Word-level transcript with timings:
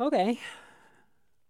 Okay. 0.00 0.38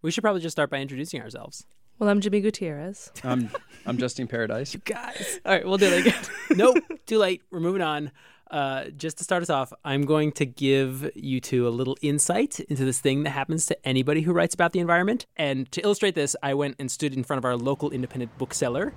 We 0.01 0.11
should 0.11 0.21
probably 0.23 0.41
just 0.41 0.53
start 0.53 0.69
by 0.69 0.79
introducing 0.79 1.21
ourselves. 1.21 1.65
Well, 1.99 2.09
I'm 2.09 2.21
Jimmy 2.21 2.41
Gutierrez. 2.41 3.11
I'm 3.23 3.49
I'm 3.85 3.97
Justine 3.97 4.27
Paradise. 4.27 4.73
You 4.73 4.81
guys. 4.83 5.39
All 5.45 5.53
right, 5.53 5.65
we'll 5.65 5.77
do 5.77 5.85
it 5.87 6.05
again. 6.05 6.23
nope, 6.55 6.77
too 7.05 7.17
late. 7.17 7.41
We're 7.51 7.59
moving 7.59 7.81
on. 7.81 8.11
Uh, 8.51 8.89
just 8.89 9.17
to 9.17 9.23
start 9.23 9.41
us 9.41 9.49
off, 9.49 9.73
I'm 9.83 10.05
going 10.05 10.31
to 10.33 10.45
give 10.45 11.09
you 11.15 11.39
two 11.39 11.67
a 11.67 11.69
little 11.69 11.97
insight 12.01 12.59
into 12.59 12.85
this 12.85 12.99
thing 12.99 13.23
that 13.23 13.31
happens 13.31 13.65
to 13.67 13.87
anybody 13.87 14.21
who 14.21 14.31
writes 14.31 14.53
about 14.53 14.73
the 14.73 14.79
environment. 14.79 15.25
And 15.35 15.71
to 15.71 15.81
illustrate 15.81 16.13
this, 16.13 16.35
I 16.43 16.53
went 16.53 16.75
and 16.77 16.91
stood 16.91 17.15
in 17.15 17.23
front 17.23 17.39
of 17.39 17.45
our 17.45 17.57
local 17.57 17.89
independent 17.89 18.37
bookseller 18.37 18.93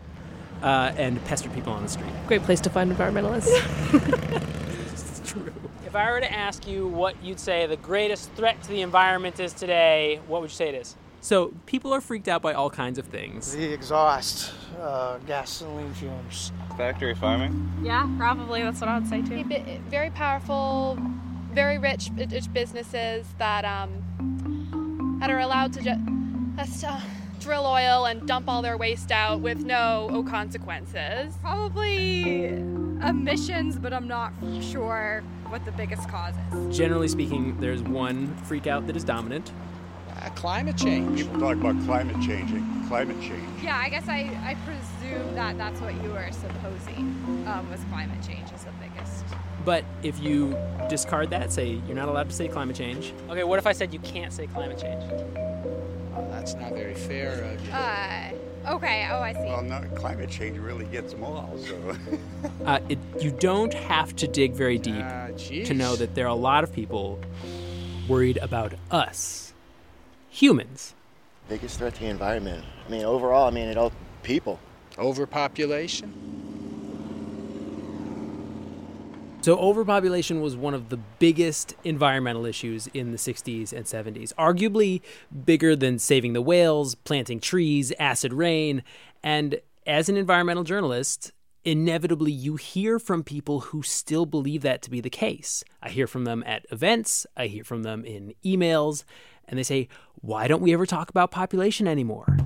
uh, 0.63 0.93
and 0.97 1.25
pestered 1.25 1.55
people 1.55 1.73
on 1.73 1.83
the 1.85 1.89
street. 1.89 2.13
Great 2.27 2.43
place 2.43 2.61
to 2.63 2.71
find 2.71 2.93
environmentalists. 2.93 3.49
It's 5.87 5.93
true. 5.93 6.01
If 6.01 6.07
I 6.07 6.11
were 6.11 6.21
to 6.21 6.33
ask 6.33 6.67
you 6.67 6.87
what 6.87 7.23
you'd 7.23 7.41
say 7.41 7.67
the 7.67 7.77
greatest 7.77 8.31
threat 8.33 8.63
to 8.63 8.69
the 8.69 8.83
environment 8.83 9.41
is 9.41 9.53
today, 9.53 10.21
what 10.27 10.41
would 10.41 10.51
you 10.51 10.57
say 10.57 10.69
it 10.69 10.75
is? 10.75 10.97
So, 11.21 11.53
people 11.67 11.93
are 11.93 12.01
freaked 12.01 12.29
out 12.29 12.43
by 12.43 12.53
all 12.53 12.71
kinds 12.71 12.99
of 12.99 13.07
things. 13.07 13.53
The 13.53 13.73
exhaust, 13.73 14.53
uh, 14.81 15.19
gasoline 15.27 15.93
fumes. 15.95 16.53
Factory 16.77 17.15
farming? 17.15 17.69
Yeah, 17.83 18.09
probably. 18.17 18.63
That's 18.63 18.81
what 18.81 18.89
I 18.89 18.99
would 18.99 19.09
say 19.09 19.23
too. 19.23 19.45
Very 19.89 20.11
powerful, 20.11 20.99
very 21.53 21.79
rich, 21.79 22.11
rich 22.17 22.53
businesses 22.53 23.27
that 23.39 23.65
um, 23.65 25.19
that 25.21 25.31
are 25.31 25.41
allowed 25.41 25.73
to 25.73 25.83
just 25.83 26.85
uh, 26.85 27.01
drill 27.41 27.67
oil 27.67 28.05
and 28.05 28.29
dump 28.29 28.49
all 28.49 28.63
their 28.63 28.77
waste 28.77 29.11
out 29.11 29.41
with 29.41 29.65
no 29.65 30.25
consequences. 30.29 31.35
Probably 31.41 32.45
emissions, 32.45 33.79
but 33.79 33.93
I'm 33.93 34.07
not 34.07 34.33
sure 34.61 35.25
what 35.51 35.65
the 35.65 35.73
biggest 35.73 36.09
cause 36.09 36.35
is. 36.53 36.77
Generally 36.77 37.09
speaking, 37.09 37.59
there's 37.61 37.83
one 37.83 38.35
freak 38.45 38.67
out 38.67 38.87
that 38.87 38.97
is 38.97 39.05
dominant. 39.05 39.53
Uh, 40.23 40.31
climate 40.31 40.77
change. 40.77 41.19
People 41.21 41.41
talk 41.41 41.57
about 41.57 41.79
climate 41.85 42.17
changing, 42.23 42.65
climate 42.89 43.21
change. 43.21 43.45
Yeah, 43.63 43.77
I 43.77 43.89
guess 43.89 44.09
I, 44.09 44.21
I 44.45 44.57
presume 44.65 45.35
that 45.35 45.59
that's 45.59 45.81
what 45.81 45.95
you 46.03 46.11
were 46.11 46.31
supposing 46.33 47.45
um, 47.47 47.69
was 47.71 47.81
climate 47.91 48.23
change 48.27 48.51
is 48.53 48.65
the 48.65 48.71
biggest. 48.81 49.25
But 49.65 49.85
if 50.03 50.19
you 50.21 50.57
discard 50.89 51.31
that, 51.31 51.53
say 51.53 51.81
you're 51.87 51.97
not 51.97 52.09
allowed 52.09 52.31
to 52.31 52.35
say 52.35 52.49
climate 52.49 52.77
change. 52.77 53.13
Okay, 53.29 53.45
what 53.45 53.59
if 53.59 53.67
I 53.67 53.73
said 53.73 53.93
you 53.93 53.99
can't 54.01 54.33
say 54.33 54.47
climate 54.47 54.79
change? 54.79 55.03
Oh, 56.17 56.27
that's 56.31 56.55
not 56.55 56.73
very 56.73 56.95
fair 56.95 57.43
of 57.53 57.67
you. 57.67 57.73
Uh, 57.73 58.31
okay. 58.77 59.09
Oh, 59.11 59.19
I 59.21 59.33
see. 59.35 59.41
Well, 59.41 59.63
no, 59.63 59.83
climate 59.97 60.31
change 60.31 60.57
really 60.59 60.87
gets 60.87 61.13
them 61.13 61.25
all. 61.25 61.53
So 61.59 61.97
Uh, 62.65 62.81
it, 62.89 62.99
you 63.21 63.31
don't 63.33 63.75
have 63.75 64.15
to 64.17 64.27
dig 64.27 64.53
very 64.55 64.79
deep 64.79 65.05
Ah, 65.37 65.65
to 65.65 65.75
know 65.75 65.97
that 65.97 66.15
there 66.15 66.25
are 66.25 66.31
a 66.31 66.35
lot 66.35 66.65
of 66.65 66.73
people 66.73 67.21
worried 68.09 68.39
about 68.39 68.73
us, 68.91 69.53
humans. 70.31 70.95
Biggest 71.49 71.79
threat 71.79 71.95
to 71.95 72.01
the 72.01 72.07
environment. 72.07 72.65
I 72.87 72.91
mean, 72.91 73.05
overall, 73.05 73.47
I 73.47 73.51
mean, 73.51 73.69
it 73.69 73.77
all 73.77 73.93
people. 74.23 74.59
Overpopulation? 74.99 76.13
So, 79.43 79.57
overpopulation 79.59 80.41
was 80.41 80.57
one 80.57 80.75
of 80.75 80.89
the 80.89 80.97
biggest 80.97 81.75
environmental 81.85 82.47
issues 82.47 82.89
in 82.89 83.13
the 83.13 83.19
60s 83.19 83.73
and 83.73 83.85
70s, 83.85 84.33
arguably 84.35 85.03
bigger 85.45 85.77
than 85.77 86.01
saving 86.01 86.33
the 86.33 86.43
whales, 86.43 86.97
planting 86.97 87.39
trees, 87.39 87.93
acid 88.01 88.33
rain. 88.33 88.83
And 89.23 89.61
as 89.87 90.09
an 90.09 90.17
environmental 90.17 90.65
journalist, 90.65 91.31
inevitably 91.67 92.31
you 92.31 92.55
hear 92.55 92.99
from 92.99 93.25
people 93.25 93.61
who 93.61 93.83
still 93.83 94.25
believe 94.25 94.63
that 94.63 94.81
to 94.83 94.91
be 94.91 95.01
the 95.01 95.11
case. 95.11 95.65
I 95.83 95.91
hear 95.91 96.07
from 96.07 96.25
them 96.25 96.43
at 96.47 96.65
events, 96.71 97.27
I 97.37 97.49
hear 97.49 97.65
from 97.65 97.83
them 97.83 98.05
in 98.05 98.33
emails, 98.45 99.03
and 99.49 99.59
they 99.59 99.65
say, 99.65 99.89
Why 100.15 100.47
don't 100.47 100.63
we 100.63 100.73
ever 100.73 100.87
talk 100.87 101.11
about 101.11 101.33
population 101.33 101.89
anymore? 101.89 102.39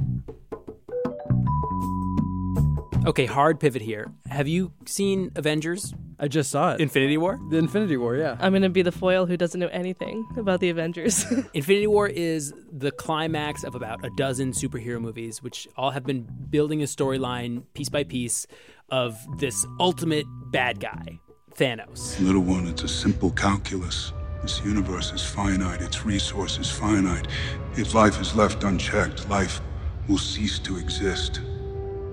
Okay, 3.06 3.26
hard 3.26 3.60
pivot 3.60 3.82
here. 3.82 4.10
Have 4.28 4.48
you 4.48 4.72
seen 4.86 5.30
Avengers 5.36 5.94
I 6.22 6.28
just 6.28 6.50
saw 6.50 6.74
it. 6.74 6.80
Infinity 6.80 7.16
War? 7.16 7.40
the 7.48 7.56
Infinity 7.56 7.96
War, 7.96 8.14
yeah. 8.14 8.36
I'm 8.40 8.52
going 8.52 8.60
to 8.60 8.68
be 8.68 8.82
the 8.82 8.92
foil 8.92 9.24
who 9.24 9.38
doesn't 9.38 9.58
know 9.58 9.68
anything 9.68 10.28
about 10.36 10.60
the 10.60 10.68
Avengers. 10.68 11.24
Infinity 11.54 11.86
War 11.86 12.08
is 12.08 12.52
the 12.70 12.90
climax 12.90 13.64
of 13.64 13.74
about 13.74 14.04
a 14.04 14.10
dozen 14.10 14.52
superhero 14.52 15.00
movies, 15.00 15.42
which 15.42 15.66
all 15.78 15.92
have 15.92 16.04
been 16.04 16.28
building 16.50 16.82
a 16.82 16.84
storyline 16.84 17.62
piece 17.72 17.88
by 17.88 18.04
piece 18.04 18.46
of 18.90 19.16
this 19.38 19.66
ultimate 19.78 20.26
bad 20.50 20.80
guy, 20.80 21.20
Thanos. 21.54 22.20
Little 22.20 22.42
one, 22.42 22.66
it's 22.66 22.82
a 22.82 22.88
simple 22.88 23.30
calculus. 23.30 24.12
This 24.42 24.64
universe 24.64 25.12
is 25.12 25.24
finite, 25.24 25.82
its 25.82 26.04
resources 26.06 26.70
finite. 26.70 27.28
If 27.76 27.94
life 27.94 28.20
is 28.20 28.34
left 28.34 28.64
unchecked, 28.64 29.28
life 29.28 29.60
will 30.08 30.18
cease 30.18 30.58
to 30.60 30.78
exist. 30.78 31.40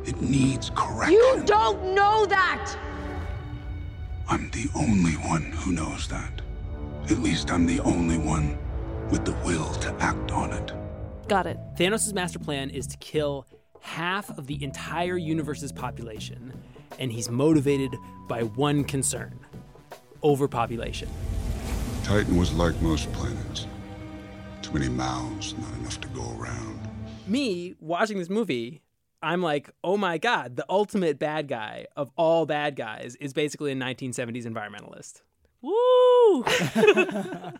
It 0.05 0.21
needs 0.21 0.71
correction. 0.75 1.13
You 1.13 1.43
don't 1.45 1.95
know 1.95 2.25
that! 2.25 2.77
I'm 4.29 4.49
the 4.51 4.69
only 4.75 5.13
one 5.13 5.43
who 5.43 5.71
knows 5.71 6.07
that. 6.09 6.41
At 7.09 7.19
least 7.19 7.49
I'm 7.49 7.65
the 7.65 7.79
only 7.81 8.17
one 8.17 8.57
with 9.09 9.23
the 9.23 9.33
will 9.45 9.73
to 9.75 9.93
act 9.99 10.31
on 10.31 10.51
it. 10.51 10.73
Got 11.29 11.47
it. 11.47 11.57
Thanos' 11.77 12.13
master 12.13 12.39
plan 12.39 12.69
is 12.69 12.87
to 12.87 12.97
kill 12.97 13.47
half 13.81 14.29
of 14.37 14.47
the 14.47 14.63
entire 14.63 15.17
universe's 15.17 15.71
population, 15.71 16.53
and 16.99 17.11
he's 17.11 17.29
motivated 17.29 17.95
by 18.27 18.43
one 18.43 18.83
concern 18.83 19.39
overpopulation. 20.23 21.09
Titan 22.03 22.37
was 22.37 22.53
like 22.53 22.79
most 22.81 23.11
planets. 23.11 23.67
Too 24.61 24.71
many 24.73 24.89
mouths, 24.89 25.55
not 25.57 25.73
enough 25.75 26.01
to 26.01 26.07
go 26.09 26.35
around. 26.37 26.79
Me 27.27 27.75
watching 27.79 28.17
this 28.17 28.29
movie, 28.29 28.81
I'm 29.21 29.41
like, 29.41 29.69
oh 29.83 29.97
my 29.97 30.17
God, 30.17 30.55
the 30.55 30.65
ultimate 30.69 31.19
bad 31.19 31.47
guy 31.47 31.87
of 31.95 32.11
all 32.15 32.45
bad 32.45 32.75
guys 32.75 33.15
is 33.15 33.33
basically 33.33 33.71
a 33.71 33.75
1970s 33.75 34.45
environmentalist. 34.45 35.21
Woo! 35.61 36.43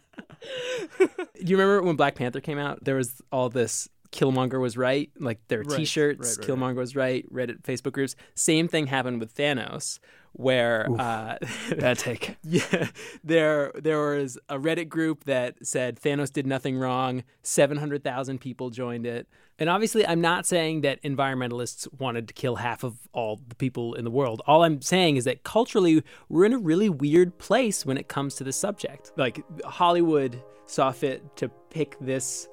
Do 0.99 1.43
you 1.43 1.57
remember 1.57 1.81
when 1.81 1.95
Black 1.95 2.15
Panther 2.15 2.41
came 2.41 2.57
out? 2.57 2.83
There 2.83 2.95
was 2.95 3.21
all 3.31 3.49
this 3.49 3.89
Killmonger 4.11 4.59
was 4.59 4.77
right, 4.77 5.09
like 5.19 5.39
their 5.47 5.63
Right, 5.63 5.79
T-shirts. 5.79 6.37
right, 6.37 6.47
right, 6.47 6.57
Killmonger 6.57 6.75
was 6.77 6.95
right. 6.95 7.25
Reddit, 7.31 7.61
Facebook 7.63 7.93
groups. 7.93 8.15
Same 8.35 8.67
thing 8.67 8.87
happened 8.87 9.19
with 9.19 9.35
Thanos, 9.35 9.99
where 10.33 10.87
uh, 10.99 11.37
Bad 11.77 11.97
take. 11.99 12.37
yeah, 12.43 12.89
there 13.23 13.71
there 13.75 13.99
was 13.99 14.37
a 14.49 14.57
Reddit 14.57 14.89
group 14.89 15.25
that 15.25 15.65
said 15.65 15.99
Thanos 15.99 16.31
did 16.31 16.45
nothing 16.47 16.77
wrong. 16.77 17.23
Seven 17.41 17.77
hundred 17.77 18.03
thousand 18.03 18.39
people 18.39 18.69
joined 18.69 19.05
it, 19.05 19.27
and 19.59 19.69
obviously, 19.69 20.05
I'm 20.05 20.21
not 20.21 20.45
saying 20.45 20.81
that 20.81 21.01
environmentalists 21.03 21.87
wanted 21.99 22.27
to 22.27 22.33
kill 22.33 22.57
half 22.57 22.83
of 22.83 23.07
all 23.13 23.39
the 23.47 23.55
people 23.55 23.95
in 23.95 24.03
the 24.03 24.11
world. 24.11 24.41
All 24.47 24.63
I'm 24.63 24.81
saying 24.81 25.17
is 25.17 25.25
that 25.25 25.43
culturally, 25.43 26.03
we're 26.29 26.45
in 26.45 26.53
a 26.53 26.59
really 26.59 26.89
weird 26.89 27.37
place 27.39 27.85
when 27.85 27.97
it 27.97 28.07
comes 28.07 28.35
to 28.35 28.43
this 28.43 28.57
subject. 28.57 29.11
Like 29.17 29.43
Hollywood 29.65 30.41
saw 30.67 30.91
fit 30.91 31.35
to 31.37 31.49
pick 31.69 31.97
this 31.99 32.47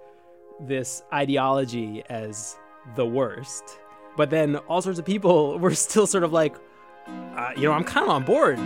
this 0.60 1.02
ideology 1.12 2.02
as 2.08 2.56
the 2.96 3.06
worst, 3.06 3.78
but 4.16 4.30
then 4.30 4.56
all 4.68 4.80
sorts 4.82 4.98
of 4.98 5.04
people 5.04 5.58
were 5.60 5.74
still 5.74 6.06
sort 6.06 6.24
of 6.24 6.32
like, 6.32 6.56
uh, 7.08 7.52
you 7.56 7.62
know, 7.62 7.72
I'm 7.72 7.84
kind 7.84 8.04
of 8.04 8.10
on 8.10 8.24
board. 8.24 8.58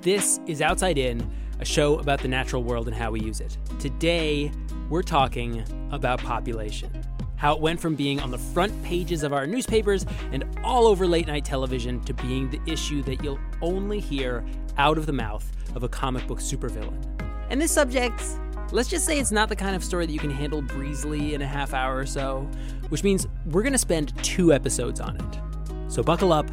This 0.00 0.40
is 0.46 0.62
Outside 0.62 0.96
In, 0.96 1.30
a 1.60 1.64
show 1.64 1.98
about 1.98 2.20
the 2.20 2.28
natural 2.28 2.62
world 2.62 2.86
and 2.86 2.96
how 2.96 3.10
we 3.10 3.20
use 3.20 3.40
it. 3.40 3.58
Today, 3.78 4.50
we're 4.88 5.02
talking 5.02 5.64
about 5.90 6.20
population. 6.20 6.90
How 7.38 7.54
it 7.54 7.60
went 7.60 7.80
from 7.80 7.94
being 7.94 8.20
on 8.20 8.32
the 8.32 8.38
front 8.38 8.82
pages 8.82 9.22
of 9.22 9.32
our 9.32 9.46
newspapers 9.46 10.04
and 10.32 10.44
all 10.64 10.86
over 10.88 11.06
late 11.06 11.28
night 11.28 11.44
television 11.44 12.00
to 12.00 12.12
being 12.12 12.50
the 12.50 12.60
issue 12.66 13.02
that 13.04 13.22
you'll 13.22 13.38
only 13.62 14.00
hear 14.00 14.44
out 14.76 14.98
of 14.98 15.06
the 15.06 15.12
mouth 15.12 15.50
of 15.76 15.84
a 15.84 15.88
comic 15.88 16.26
book 16.26 16.40
supervillain. 16.40 16.98
And 17.48 17.60
this 17.60 17.70
subject, 17.72 18.20
let's 18.72 18.88
just 18.88 19.06
say 19.06 19.20
it's 19.20 19.30
not 19.30 19.48
the 19.48 19.56
kind 19.56 19.76
of 19.76 19.84
story 19.84 20.04
that 20.04 20.12
you 20.12 20.18
can 20.18 20.30
handle 20.30 20.60
breezily 20.60 21.34
in 21.34 21.40
a 21.40 21.46
half 21.46 21.72
hour 21.72 21.96
or 21.96 22.06
so, 22.06 22.40
which 22.88 23.04
means 23.04 23.28
we're 23.46 23.62
going 23.62 23.72
to 23.72 23.78
spend 23.78 24.12
two 24.24 24.52
episodes 24.52 25.00
on 25.00 25.16
it. 25.16 25.92
So 25.92 26.02
buckle 26.02 26.32
up, 26.32 26.50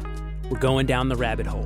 we're 0.48 0.60
going 0.60 0.86
down 0.86 1.08
the 1.08 1.16
rabbit 1.16 1.46
hole. 1.46 1.64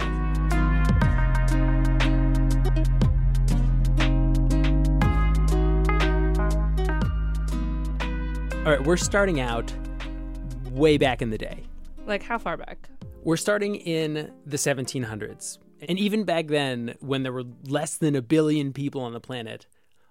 All 8.60 8.66
right, 8.66 8.84
we're 8.84 8.98
starting 8.98 9.40
out 9.40 9.72
way 10.70 10.98
back 10.98 11.22
in 11.22 11.30
the 11.30 11.38
day. 11.38 11.62
Like, 12.04 12.22
how 12.22 12.36
far 12.36 12.58
back? 12.58 12.90
We're 13.24 13.38
starting 13.38 13.74
in 13.76 14.30
the 14.44 14.58
1700s. 14.58 15.56
And 15.88 15.98
even 15.98 16.24
back 16.24 16.48
then, 16.48 16.94
when 17.00 17.22
there 17.22 17.32
were 17.32 17.44
less 17.64 17.96
than 17.96 18.14
a 18.14 18.20
billion 18.20 18.74
people 18.74 19.00
on 19.00 19.14
the 19.14 19.20
planet, 19.20 19.66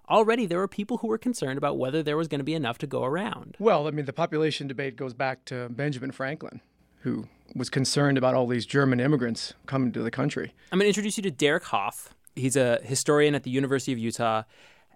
already 0.08 0.46
there 0.46 0.58
were 0.58 0.66
people 0.66 0.96
who 0.98 1.06
were 1.06 1.16
concerned 1.16 1.58
about 1.58 1.78
whether 1.78 2.02
there 2.02 2.16
was 2.16 2.26
going 2.26 2.40
to 2.40 2.44
be 2.44 2.54
enough 2.54 2.78
to 2.78 2.88
go 2.88 3.04
around. 3.04 3.56
Well, 3.60 3.86
I 3.86 3.92
mean, 3.92 4.06
the 4.06 4.12
population 4.12 4.66
debate 4.66 4.96
goes 4.96 5.14
back 5.14 5.44
to 5.44 5.68
Benjamin 5.68 6.10
Franklin. 6.10 6.60
who 7.02 7.28
was 7.54 7.70
concerned 7.70 8.18
about 8.18 8.34
all 8.34 8.48
these 8.48 8.66
German 8.66 8.98
immigrants 8.98 9.54
coming 9.66 9.92
to 9.92 10.02
the 10.02 10.10
country. 10.10 10.54
I'm 10.72 10.78
going 10.80 10.86
to 10.86 10.88
introduce 10.88 11.16
you 11.16 11.22
to 11.22 11.30
Derek 11.30 11.64
Hoff. 11.64 12.14
He's 12.34 12.56
a 12.56 12.80
historian 12.82 13.36
at 13.36 13.44
the 13.44 13.50
University 13.50 13.92
of 13.92 13.98
Utah 13.98 14.42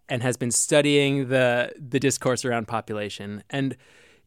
and 0.09 0.23
has 0.23 0.37
been 0.37 0.51
studying 0.51 1.29
the 1.29 1.73
the 1.79 2.01
discourse 2.01 2.45
around 2.45 2.69
population. 2.69 3.43
And 3.51 3.77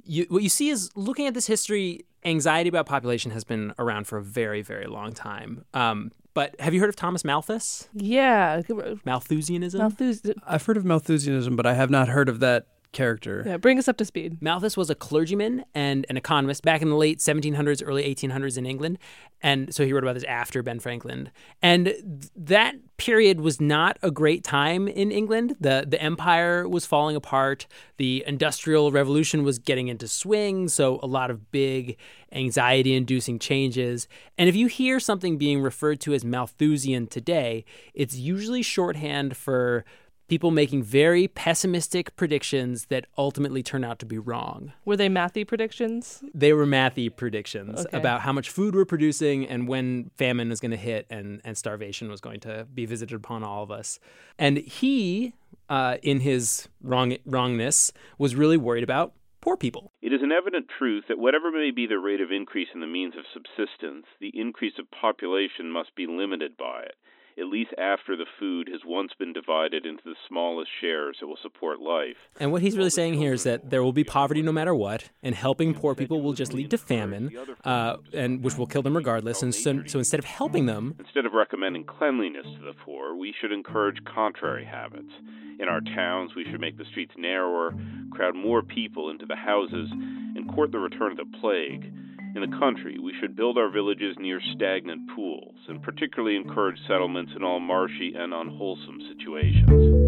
you, 0.03 0.25
what 0.29 0.43
you 0.43 0.49
see 0.49 0.69
is 0.69 0.89
looking 0.95 1.27
at 1.27 1.33
this 1.33 1.47
history, 1.47 2.05
anxiety 2.23 2.69
about 2.69 2.85
population 2.85 3.31
has 3.31 3.43
been 3.43 3.73
around 3.77 4.07
for 4.07 4.17
a 4.17 4.23
very, 4.23 4.61
very 4.61 4.85
long 4.85 5.11
time. 5.11 5.65
Um, 5.73 6.11
but 6.33 6.59
have 6.59 6.73
you 6.73 6.79
heard 6.79 6.89
of 6.89 6.95
Thomas 6.95 7.25
Malthus? 7.25 7.89
Yeah. 7.93 8.61
Malthusianism? 9.05 9.79
Malthus. 9.79 10.21
I've 10.45 10.65
heard 10.65 10.77
of 10.77 10.85
Malthusianism, 10.85 11.55
but 11.55 11.65
I 11.65 11.73
have 11.73 11.89
not 11.89 12.09
heard 12.09 12.29
of 12.29 12.39
that 12.41 12.67
character. 12.91 13.43
Yeah, 13.45 13.57
bring 13.57 13.77
us 13.77 13.87
up 13.87 13.97
to 13.97 14.05
speed. 14.05 14.41
Malthus 14.41 14.77
was 14.77 14.89
a 14.89 14.95
clergyman 14.95 15.65
and 15.73 16.05
an 16.09 16.17
economist 16.17 16.63
back 16.63 16.81
in 16.81 16.89
the 16.89 16.95
late 16.95 17.19
1700s, 17.19 17.83
early 17.85 18.03
1800s 18.03 18.57
in 18.57 18.65
England. 18.65 18.97
And 19.41 19.73
so 19.73 19.85
he 19.85 19.93
wrote 19.93 20.03
about 20.03 20.15
this 20.15 20.23
after 20.23 20.63
Ben 20.63 20.79
Franklin. 20.79 21.29
And 21.61 21.85
th- 21.85 22.31
that 22.35 22.75
period 22.97 23.39
was 23.39 23.61
not 23.61 23.97
a 24.01 24.09
great 24.09 24.43
time 24.43 24.87
in 24.87 25.11
England. 25.11 25.55
The 25.59 25.85
the 25.87 26.01
empire 26.01 26.67
was 26.67 26.85
falling 26.85 27.15
apart. 27.15 27.67
The 27.97 28.23
industrial 28.25 28.91
revolution 28.91 29.43
was 29.43 29.59
getting 29.59 29.87
into 29.87 30.07
swing, 30.07 30.67
so 30.67 30.99
a 31.03 31.07
lot 31.07 31.29
of 31.29 31.51
big 31.51 31.97
anxiety 32.31 32.95
inducing 32.95 33.37
changes. 33.39 34.07
And 34.37 34.49
if 34.49 34.55
you 34.55 34.67
hear 34.67 34.99
something 34.99 35.37
being 35.37 35.61
referred 35.61 35.99
to 36.01 36.13
as 36.13 36.25
Malthusian 36.25 37.07
today, 37.07 37.63
it's 37.93 38.15
usually 38.15 38.63
shorthand 38.63 39.37
for 39.37 39.85
people 40.27 40.51
making 40.51 40.83
very 40.83 41.27
pessimistic 41.27 42.15
predictions 42.15 42.85
that 42.85 43.05
ultimately 43.17 43.63
turn 43.63 43.83
out 43.83 43.99
to 43.99 44.05
be 44.05 44.17
wrong. 44.17 44.73
Were 44.85 44.97
they 44.97 45.09
mathy 45.09 45.47
predictions? 45.47 46.23
They 46.33 46.53
were 46.53 46.65
mathy 46.65 47.13
predictions 47.15 47.85
Okay. 47.85 47.97
about 47.97 48.21
how 48.21 48.33
much 48.33 48.49
food 48.49 48.75
we're 48.75 48.85
producing 48.85 49.47
and 49.47 49.67
when 49.67 50.11
famine 50.15 50.49
was 50.49 50.59
going 50.59 50.71
to 50.71 50.77
hit 50.77 51.07
and, 51.09 51.41
and 51.43 51.57
starvation 51.57 52.09
was 52.09 52.21
going 52.21 52.39
to 52.41 52.65
be 52.73 52.85
visited 52.85 53.15
upon 53.15 53.43
all 53.43 53.63
of 53.63 53.71
us. 53.71 53.99
And 54.37 54.57
he, 54.57 55.33
uh, 55.69 55.97
in 56.03 56.19
his 56.21 56.67
wrong 56.81 57.15
wrongness, 57.25 57.91
was 58.17 58.35
really 58.35 58.57
worried 58.57 58.83
about 58.83 59.13
poor 59.41 59.55
people. 59.55 59.91
It 60.01 60.11
is 60.11 60.21
an 60.21 60.31
evident 60.31 60.65
truth 60.77 61.05
that 61.07 61.19
whatever 61.19 61.51
may 61.51 61.71
be 61.71 61.87
the 61.87 61.99
rate 61.99 62.19
of 62.19 62.31
increase 62.31 62.67
in 62.73 62.81
the 62.81 62.87
means 62.87 63.13
of 63.17 63.23
subsistence, 63.33 64.05
the 64.19 64.31
increase 64.33 64.73
of 64.77 64.91
population 64.91 65.71
must 65.71 65.95
be 65.95 66.05
limited 66.07 66.57
by 66.57 66.81
it, 66.83 66.95
at 67.39 67.45
least 67.47 67.71
after 67.77 68.15
the 68.15 68.25
food 68.39 68.69
has 68.71 68.81
once 68.85 69.11
been 69.17 69.33
divided 69.33 69.85
into 69.85 70.03
the 70.03 70.15
smallest 70.27 70.69
shares 70.81 71.17
that 71.19 71.27
will 71.27 71.37
support 71.41 71.79
life. 71.79 72.15
And 72.39 72.51
what 72.51 72.61
he's 72.61 72.77
really 72.77 72.89
saying 72.89 73.15
here 73.15 73.33
is 73.33 73.43
that 73.43 73.69
there 73.69 73.83
will 73.83 73.93
be 73.93 74.03
poverty 74.03 74.41
no 74.41 74.51
matter 74.51 74.73
what, 74.73 75.09
and 75.21 75.35
helping 75.35 75.73
poor 75.73 75.95
people 75.95 76.21
will 76.21 76.33
just 76.33 76.53
lead 76.53 76.71
to 76.71 76.77
famine, 76.77 77.31
uh, 77.63 77.97
and 78.13 78.43
which 78.43 78.57
will 78.57 78.67
kill 78.67 78.81
them 78.81 78.95
regardless. 78.95 79.43
And 79.43 79.53
so, 79.53 79.83
so 79.85 79.99
instead 79.99 80.19
of 80.19 80.25
helping 80.25 80.65
them, 80.65 80.95
Instead 80.99 81.25
of 81.25 81.33
recommending 81.33 81.83
cleanliness 81.83 82.45
to 82.45 82.63
the 82.65 82.73
poor, 82.85 83.15
we 83.15 83.33
should 83.39 83.51
encourage 83.51 83.97
contrary 84.05 84.65
habits. 84.65 85.11
In 85.59 85.67
our 85.67 85.81
towns, 85.81 86.31
we 86.35 86.45
should 86.45 86.61
make 86.61 86.77
the 86.77 86.85
streets 86.85 87.13
narrower, 87.17 87.73
crowd 88.11 88.35
more 88.35 88.61
people 88.61 89.09
into 89.09 89.25
the 89.25 89.35
houses, 89.35 89.89
and 89.91 90.47
court 90.53 90.71
the 90.71 90.79
return 90.79 91.11
of 91.11 91.17
the 91.17 91.37
plague. 91.39 91.91
In 92.37 92.51
the 92.51 92.57
country, 92.59 92.99
we 92.99 93.13
should 93.19 93.35
build 93.35 93.57
our 93.57 93.67
villages 93.67 94.15
near 94.19 94.39
stagnant 94.53 95.09
pools, 95.15 95.55
and 95.67 95.81
particularly 95.81 96.35
encourage 96.35 96.77
settlements 96.87 97.31
in 97.35 97.43
all 97.43 97.59
marshy 97.59 98.13
and 98.15 98.31
unwholesome 98.31 99.01
situations. 99.09 100.05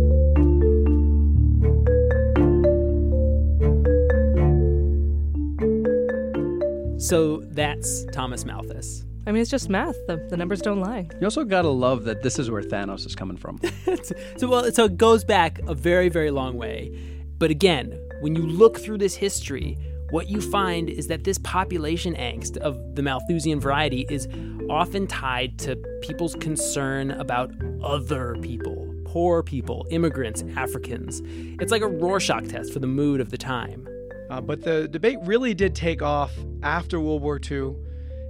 so 7.01 7.41
that's 7.49 8.05
Thomas 8.11 8.45
Malthus. 8.45 9.05
I 9.25 9.31
mean, 9.31 9.41
it's 9.41 9.49
just 9.49 9.67
math. 9.67 9.95
The, 10.05 10.17
the 10.29 10.37
numbers 10.37 10.61
don't 10.61 10.81
lie. 10.81 11.09
You 11.19 11.25
also 11.25 11.43
gotta 11.43 11.69
love 11.69 12.03
that 12.03 12.21
this 12.21 12.37
is 12.37 12.51
where 12.51 12.61
Thanos 12.61 13.07
is 13.07 13.15
coming 13.15 13.37
from. 13.37 13.59
so 14.37 14.47
well, 14.47 14.71
so 14.71 14.85
it 14.85 14.97
goes 14.97 15.23
back 15.23 15.57
a 15.65 15.73
very, 15.73 16.09
very 16.09 16.29
long 16.29 16.57
way. 16.57 16.95
But 17.39 17.49
again, 17.49 17.99
when 18.19 18.35
you 18.35 18.43
look 18.43 18.79
through 18.79 18.99
this 18.99 19.15
history, 19.15 19.79
what 20.11 20.29
you 20.29 20.41
find 20.41 20.89
is 20.89 21.07
that 21.07 21.23
this 21.23 21.37
population 21.39 22.15
angst 22.15 22.57
of 22.57 22.95
the 22.95 23.03
Malthusian 23.03 23.59
variety 23.59 24.05
is 24.09 24.27
often 24.69 25.07
tied 25.07 25.57
to 25.59 25.75
people's 26.01 26.35
concern 26.35 27.11
about 27.11 27.51
other 27.83 28.35
people, 28.41 28.93
poor 29.05 29.43
people, 29.43 29.85
immigrants, 29.91 30.43
Africans. 30.55 31.21
It's 31.61 31.71
like 31.71 31.81
a 31.81 31.87
Rorschach 31.87 32.47
test 32.47 32.73
for 32.73 32.79
the 32.79 32.87
mood 32.87 33.21
of 33.21 33.29
the 33.29 33.37
time. 33.37 33.87
Uh, 34.29 34.41
but 34.41 34.63
the 34.63 34.87
debate 34.87 35.17
really 35.23 35.53
did 35.53 35.75
take 35.75 36.01
off 36.01 36.31
after 36.63 36.99
World 36.99 37.21
War 37.21 37.39
II 37.39 37.75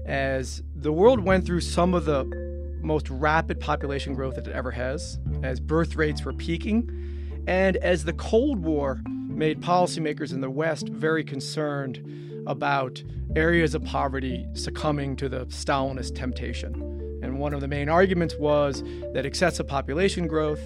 as 0.06 0.64
the 0.76 0.92
world 0.92 1.24
went 1.24 1.46
through 1.46 1.62
some 1.62 1.94
of 1.94 2.06
the 2.06 2.26
most 2.82 3.10
rapid 3.10 3.60
population 3.60 4.14
growth 4.14 4.36
that 4.36 4.48
it 4.48 4.54
ever 4.54 4.72
has, 4.72 5.20
as 5.44 5.60
birth 5.60 5.96
rates 5.96 6.24
were 6.24 6.34
peaking, 6.34 6.90
and 7.48 7.78
as 7.78 8.06
the 8.06 8.14
Cold 8.14 8.60
War 8.60 9.02
made 9.40 9.62
policymakers 9.62 10.34
in 10.34 10.42
the 10.42 10.50
West 10.50 10.90
very 10.90 11.24
concerned 11.24 12.44
about 12.46 13.02
areas 13.38 13.74
of 13.74 13.82
poverty 13.86 14.46
succumbing 14.54 15.16
to 15.16 15.30
the 15.30 15.46
Stalinist 15.46 16.14
temptation. 16.14 16.74
And 17.24 17.40
one 17.40 17.54
of 17.54 17.62
the 17.62 17.68
main 17.68 17.88
arguments 17.88 18.36
was 18.36 18.84
that 19.14 19.26
excessive 19.26 19.66
population 19.66 20.28
growth, 20.28 20.60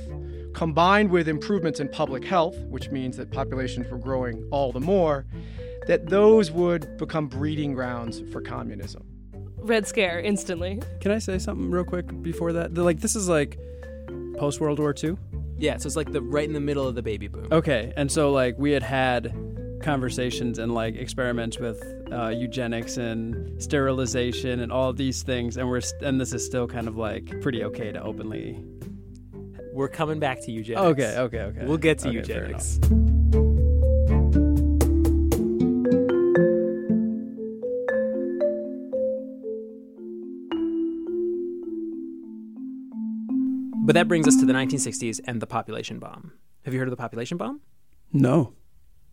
combined 0.54 1.12
with 1.12 1.28
improvements 1.28 1.80
in 1.80 1.88
public 1.88 2.26
health, 2.26 2.58
which 2.66 2.90
means 2.90 3.16
that 3.18 3.30
populations 3.30 3.90
were 3.92 4.00
growing 4.00 4.44
all 4.50 4.72
the 4.72 4.80
more, 4.80 5.28
that 5.86 6.08
those 6.08 6.50
would 6.50 6.98
become 6.98 7.28
breeding 7.28 7.74
grounds 7.74 8.24
for 8.32 8.42
communism. 8.42 9.04
Red 9.58 9.86
Scare 9.86 10.20
instantly. 10.20 10.82
Can 11.00 11.12
I 11.12 11.20
say 11.20 11.38
something 11.38 11.70
real 11.70 11.84
quick 11.84 12.24
before 12.24 12.54
that? 12.54 12.74
Like 12.74 13.02
this 13.02 13.16
is 13.16 13.30
like 13.30 13.60
post 14.36 14.60
World 14.60 14.80
War 14.80 14.96
II. 15.02 15.16
Yeah, 15.58 15.78
so 15.78 15.88
it's 15.88 15.96
like 15.96 16.12
the 16.12 16.22
right 16.22 16.46
in 16.48 16.54
the 16.54 16.60
middle 16.60 16.88
of 16.88 16.96
the 16.96 17.02
baby 17.04 17.28
boom. 17.28 17.48
Okay, 17.52 17.94
and 17.96 18.12
so 18.12 18.32
like 18.32 18.58
we 18.58 18.72
had 18.72 18.84
had 18.84 19.34
conversations 19.82 20.60
and 20.60 20.74
like 20.74 20.96
experiments 20.96 21.60
with 21.60 21.82
uh, 22.12 22.30
eugenics 22.30 22.98
and 22.98 23.62
sterilization 23.62 24.62
and 24.62 24.72
all 24.72 24.94
these 24.94 25.24
things, 25.24 25.58
and 25.58 25.70
we're 25.70 25.82
st- 25.82 26.02
and 26.04 26.20
this 26.20 26.34
is 26.34 26.46
still 26.46 26.68
kind 26.68 26.88
of 26.88 26.96
like 26.98 27.40
pretty 27.42 27.64
okay 27.64 27.92
to 27.92 28.02
openly. 28.02 28.64
We're 29.74 29.90
coming 29.90 30.20
back 30.20 30.42
to 30.44 30.52
eugenics. 30.52 30.82
Okay, 30.82 31.18
okay, 31.18 31.40
okay. 31.42 31.66
We'll 31.66 31.78
get 31.78 32.00
to 32.00 32.10
Okay, 32.10 32.18
eugenics. 32.18 32.80
But 43.86 43.96
that 43.96 44.08
brings 44.08 44.30
us 44.30 44.38
to 44.38 44.46
the 44.46 44.54
1960s 44.54 45.20
and 45.26 45.42
the 45.42 45.46
population 45.46 46.00
bomb. 46.00 46.32
Have 46.64 46.74
you 46.74 46.80
heard 46.80 46.88
of 46.88 46.92
the 46.92 46.98
population 46.98 47.38
bomb? 47.38 47.60
No, 48.14 48.54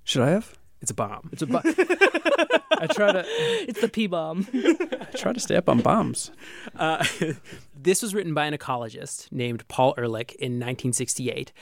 should 0.05 0.23
I 0.23 0.31
have? 0.31 0.57
It's 0.81 0.93
a 0.93 0.95
bomb. 0.95 1.29
It's 1.33 1.43
a 1.43 1.47
bomb. 1.47 1.63
I 1.67 2.87
try 2.87 3.13
to. 3.13 3.25
It's 3.69 3.81
the 3.81 3.89
P 3.89 4.07
bomb. 4.07 4.47
I 4.55 5.07
try 5.17 5.33
to 5.33 5.41
stay 5.41 5.57
up 5.57 5.69
on 5.69 5.81
bombs. 5.81 6.31
Uh, 6.77 7.05
this 7.77 8.01
was 8.01 8.15
written 8.15 8.33
by 8.33 8.47
an 8.47 8.57
ecologist 8.57 9.31
named 9.33 9.67
Paul 9.67 9.95
Ehrlich 9.99 10.35
in 10.35 10.53
1968. 10.53 11.53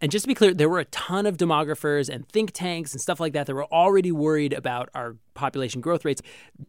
And 0.00 0.10
just 0.10 0.24
to 0.24 0.28
be 0.28 0.34
clear, 0.34 0.54
there 0.54 0.68
were 0.68 0.78
a 0.78 0.86
ton 0.86 1.26
of 1.26 1.36
demographers 1.36 2.08
and 2.08 2.26
think 2.28 2.52
tanks 2.52 2.92
and 2.92 3.00
stuff 3.00 3.20
like 3.20 3.34
that 3.34 3.46
that 3.46 3.54
were 3.54 3.66
already 3.66 4.10
worried 4.10 4.54
about 4.54 4.88
our 4.94 5.16
population 5.34 5.82
growth 5.82 6.04
rates. 6.04 6.22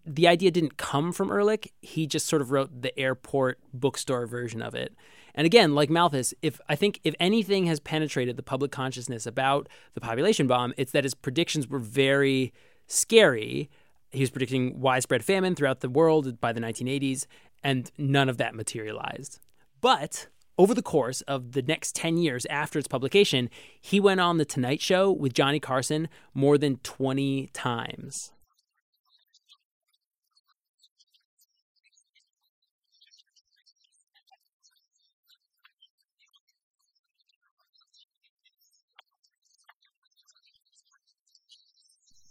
The 0.05 0.27
idea 0.27 0.51
didn't 0.51 0.77
come 0.77 1.13
from 1.13 1.31
Ehrlich. 1.31 1.71
He 1.81 2.07
just 2.07 2.27
sort 2.27 2.41
of 2.41 2.51
wrote 2.51 2.81
the 2.81 2.97
airport 2.99 3.59
bookstore 3.73 4.25
version 4.25 4.61
of 4.61 4.75
it. 4.75 4.93
And 5.33 5.45
again, 5.45 5.75
like 5.75 5.89
Malthus, 5.89 6.33
if 6.41 6.59
I 6.67 6.75
think 6.75 6.99
if 7.05 7.15
anything 7.19 7.65
has 7.67 7.79
penetrated 7.79 8.35
the 8.35 8.43
public 8.43 8.71
consciousness 8.71 9.25
about 9.25 9.69
the 9.93 10.01
population 10.01 10.45
bomb, 10.47 10.73
it's 10.75 10.91
that 10.91 11.05
his 11.05 11.13
predictions 11.13 11.69
were 11.69 11.79
very 11.79 12.53
scary. 12.87 13.69
He 14.11 14.19
was 14.19 14.29
predicting 14.29 14.81
widespread 14.81 15.23
famine 15.23 15.55
throughout 15.55 15.79
the 15.79 15.89
world 15.89 16.41
by 16.41 16.51
the 16.51 16.59
1980s, 16.59 17.27
and 17.63 17.89
none 17.97 18.27
of 18.27 18.37
that 18.37 18.55
materialized. 18.55 19.39
But 19.79 20.27
over 20.57 20.73
the 20.73 20.81
course 20.81 21.21
of 21.21 21.53
the 21.53 21.61
next 21.61 21.95
10 21.95 22.17
years 22.17 22.45
after 22.47 22.77
its 22.77 22.87
publication, 22.87 23.49
he 23.79 23.99
went 23.99 24.19
on 24.19 24.37
The 24.37 24.45
Tonight 24.45 24.81
Show 24.81 25.11
with 25.11 25.33
Johnny 25.33 25.59
Carson 25.59 26.09
more 26.33 26.57
than 26.57 26.77
20 26.77 27.49
times. 27.53 28.31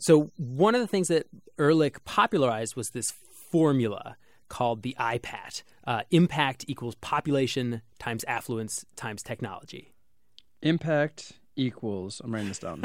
So, 0.00 0.32
one 0.38 0.74
of 0.74 0.80
the 0.80 0.86
things 0.86 1.08
that 1.08 1.26
Ehrlich 1.58 2.02
popularized 2.04 2.74
was 2.74 2.90
this 2.90 3.10
formula 3.50 4.16
called 4.48 4.82
the 4.82 4.96
IPAT 4.98 5.62
uh, 5.87 6.02
impact 6.10 6.64
equals 6.68 6.94
population 6.96 7.82
times 7.99 8.25
affluence 8.25 8.84
times 8.96 9.22
technology. 9.22 9.92
Impact 10.62 11.32
equals. 11.56 12.20
I'm 12.22 12.32
writing 12.32 12.49
this 12.49 12.58
down. 12.58 12.84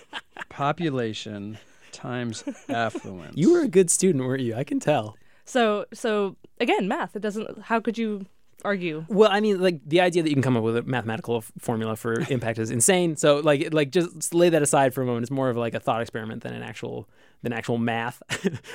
population 0.48 1.58
times 1.92 2.44
affluence. 2.68 3.36
You 3.36 3.52
were 3.52 3.62
a 3.62 3.68
good 3.68 3.90
student, 3.90 4.24
weren't 4.24 4.42
you? 4.42 4.54
I 4.54 4.64
can 4.64 4.80
tell. 4.80 5.16
So 5.44 5.86
so 5.92 6.36
again, 6.60 6.88
math. 6.88 7.16
It 7.16 7.20
doesn't. 7.22 7.62
How 7.62 7.80
could 7.80 7.98
you 7.98 8.26
argue? 8.64 9.04
Well, 9.08 9.30
I 9.30 9.40
mean, 9.40 9.60
like 9.60 9.80
the 9.86 10.00
idea 10.00 10.22
that 10.22 10.28
you 10.28 10.34
can 10.34 10.42
come 10.42 10.56
up 10.56 10.62
with 10.62 10.76
a 10.76 10.82
mathematical 10.82 11.38
f- 11.38 11.52
formula 11.58 11.96
for 11.96 12.14
impact 12.30 12.58
is 12.58 12.70
insane. 12.70 13.16
So, 13.16 13.38
like, 13.38 13.72
like 13.72 13.90
just 13.90 14.34
lay 14.34 14.48
that 14.48 14.62
aside 14.62 14.94
for 14.94 15.02
a 15.02 15.06
moment. 15.06 15.24
It's 15.24 15.30
more 15.30 15.48
of 15.48 15.56
like 15.56 15.74
a 15.74 15.80
thought 15.80 16.00
experiment 16.00 16.42
than 16.42 16.54
an 16.54 16.62
actual 16.62 17.08
than 17.42 17.52
actual 17.52 17.78
math. 17.78 18.22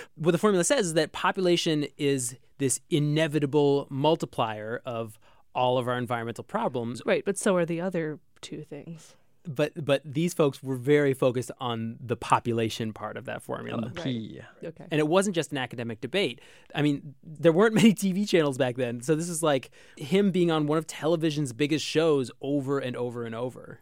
what 0.15 0.31
the 0.31 0.37
formula 0.37 0.63
says 0.63 0.87
is 0.87 0.93
that 0.93 1.11
population 1.11 1.85
is 1.97 2.35
this 2.57 2.79
inevitable 2.89 3.87
multiplier 3.89 4.81
of 4.85 5.17
all 5.53 5.77
of 5.77 5.87
our 5.87 5.97
environmental 5.97 6.43
problems. 6.43 7.01
Right, 7.05 7.25
but 7.25 7.37
so 7.37 7.55
are 7.55 7.65
the 7.65 7.81
other 7.81 8.19
two 8.41 8.63
things. 8.63 9.15
But 9.47 9.83
but 9.83 10.01
these 10.05 10.33
folks 10.33 10.61
were 10.61 10.75
very 10.75 11.13
focused 11.13 11.51
on 11.59 11.97
the 11.99 12.15
population 12.15 12.93
part 12.93 13.17
of 13.17 13.25
that 13.25 13.41
formula. 13.41 13.81
On 13.81 13.93
the 13.93 14.01
P. 14.01 14.41
Okay. 14.63 14.85
And 14.91 14.99
it 14.99 15.07
wasn't 15.07 15.35
just 15.35 15.51
an 15.51 15.57
academic 15.57 15.99
debate. 15.99 16.41
I 16.75 16.81
mean, 16.81 17.15
there 17.23 17.51
weren't 17.51 17.73
many 17.81 17.93
TV 17.93 18.27
channels 18.27 18.57
back 18.57 18.75
then. 18.75 19.01
So 19.01 19.15
this 19.15 19.29
is 19.29 19.41
like 19.41 19.71
him 19.97 20.31
being 20.31 20.51
on 20.51 20.67
one 20.67 20.77
of 20.77 20.85
television's 20.85 21.53
biggest 21.53 21.85
shows 21.85 22.29
over 22.41 22.79
and 22.79 22.95
over 22.95 23.25
and 23.25 23.33
over. 23.33 23.79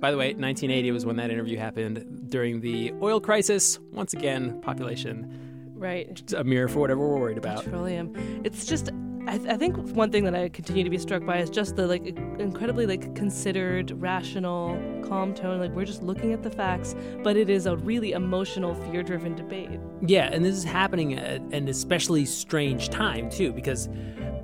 By 0.00 0.10
the 0.12 0.16
way, 0.16 0.26
1980 0.28 0.92
was 0.92 1.04
when 1.04 1.16
that 1.16 1.30
interview 1.30 1.58
happened 1.58 2.26
during 2.30 2.60
the 2.60 2.92
oil 3.02 3.20
crisis. 3.20 3.78
Once 3.92 4.12
again, 4.12 4.60
population, 4.60 5.72
Right. 5.74 6.14
just 6.14 6.32
a 6.34 6.44
mirror 6.44 6.68
for 6.68 6.78
whatever 6.80 7.00
we're 7.08 7.18
worried 7.18 7.38
about. 7.38 7.64
Petroleum. 7.64 8.12
It's 8.44 8.64
just. 8.66 8.90
I, 9.26 9.36
th- 9.36 9.50
I 9.50 9.58
think 9.58 9.76
one 9.94 10.10
thing 10.10 10.24
that 10.24 10.34
I 10.34 10.48
continue 10.48 10.84
to 10.84 10.88
be 10.88 10.96
struck 10.96 11.22
by 11.26 11.36
is 11.36 11.50
just 11.50 11.76
the 11.76 11.86
like 11.86 12.16
incredibly 12.38 12.86
like 12.86 13.14
considered, 13.14 13.90
rational, 14.00 14.80
calm 15.06 15.34
tone. 15.34 15.60
Like 15.60 15.72
we're 15.72 15.84
just 15.84 16.02
looking 16.02 16.32
at 16.32 16.42
the 16.42 16.50
facts, 16.50 16.94
but 17.22 17.36
it 17.36 17.50
is 17.50 17.66
a 17.66 17.76
really 17.76 18.12
emotional, 18.12 18.74
fear-driven 18.90 19.34
debate. 19.34 19.80
Yeah, 20.00 20.30
and 20.32 20.42
this 20.42 20.56
is 20.56 20.64
happening 20.64 21.12
at 21.18 21.42
an 21.52 21.68
especially 21.68 22.24
strange 22.24 22.88
time, 22.88 23.28
too, 23.28 23.52
because 23.52 23.90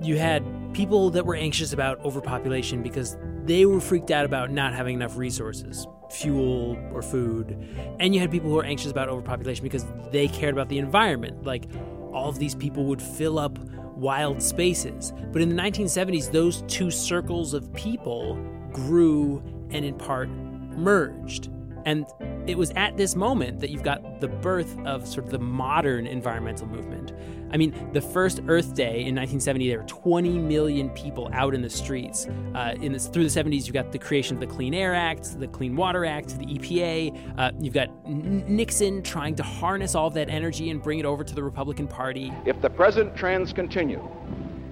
you 0.02 0.18
had 0.18 0.44
people 0.74 1.08
that 1.10 1.24
were 1.24 1.36
anxious 1.36 1.72
about 1.72 2.04
overpopulation 2.04 2.82
because 2.82 3.16
they 3.44 3.66
were 3.66 3.80
freaked 3.80 4.10
out 4.10 4.24
about 4.24 4.50
not 4.50 4.74
having 4.74 4.94
enough 4.94 5.16
resources, 5.16 5.86
fuel 6.10 6.78
or 6.92 7.02
food. 7.02 7.56
And 8.00 8.14
you 8.14 8.20
had 8.20 8.30
people 8.30 8.50
who 8.50 8.56
were 8.56 8.64
anxious 8.64 8.90
about 8.90 9.08
overpopulation 9.08 9.62
because 9.62 9.84
they 10.10 10.28
cared 10.28 10.54
about 10.54 10.68
the 10.68 10.78
environment. 10.78 11.44
Like, 11.44 11.66
all 12.12 12.28
of 12.28 12.38
these 12.38 12.54
people 12.54 12.84
would 12.86 13.02
fill 13.02 13.38
up 13.38 13.58
wild 13.96 14.42
spaces. 14.42 15.12
But 15.32 15.42
in 15.42 15.48
the 15.48 15.60
1970s, 15.60 16.30
those 16.30 16.62
two 16.68 16.90
circles 16.90 17.54
of 17.54 17.72
people 17.74 18.36
grew 18.72 19.42
and 19.70 19.84
in 19.84 19.96
part 19.96 20.28
merged. 20.28 21.50
And 21.84 22.06
it 22.46 22.58
was 22.58 22.70
at 22.72 22.96
this 22.96 23.16
moment 23.16 23.60
that 23.60 23.70
you've 23.70 23.82
got 23.82 24.20
the 24.20 24.28
birth 24.28 24.78
of 24.86 25.06
sort 25.06 25.24
of 25.24 25.30
the 25.30 25.38
modern 25.38 26.06
environmental 26.06 26.66
movement. 26.66 27.12
I 27.50 27.56
mean, 27.56 27.92
the 27.92 28.00
first 28.00 28.40
Earth 28.48 28.74
Day 28.74 29.04
in 29.04 29.14
1970, 29.14 29.68
there 29.68 29.78
were 29.78 29.86
20 29.86 30.38
million 30.38 30.90
people 30.90 31.30
out 31.32 31.54
in 31.54 31.62
the 31.62 31.70
streets. 31.70 32.26
Uh, 32.54 32.74
in 32.80 32.92
this, 32.92 33.06
through 33.06 33.28
the 33.28 33.42
70s, 33.42 33.64
you've 33.64 33.74
got 33.74 33.92
the 33.92 33.98
creation 33.98 34.36
of 34.36 34.40
the 34.40 34.46
Clean 34.46 34.74
Air 34.74 34.92
Act, 34.94 35.38
the 35.38 35.46
Clean 35.46 35.74
Water 35.74 36.04
Act, 36.04 36.38
the 36.38 36.46
EPA. 36.46 37.38
Uh, 37.38 37.52
you've 37.60 37.74
got 37.74 37.90
N- 38.06 38.44
Nixon 38.48 39.02
trying 39.02 39.36
to 39.36 39.42
harness 39.42 39.94
all 39.94 40.08
of 40.08 40.14
that 40.14 40.28
energy 40.28 40.70
and 40.70 40.82
bring 40.82 40.98
it 40.98 41.04
over 41.04 41.22
to 41.22 41.34
the 41.34 41.42
Republican 41.42 41.86
Party. 41.86 42.32
If 42.44 42.60
the 42.60 42.70
present 42.70 43.16
trends 43.16 43.52
continue, 43.52 44.06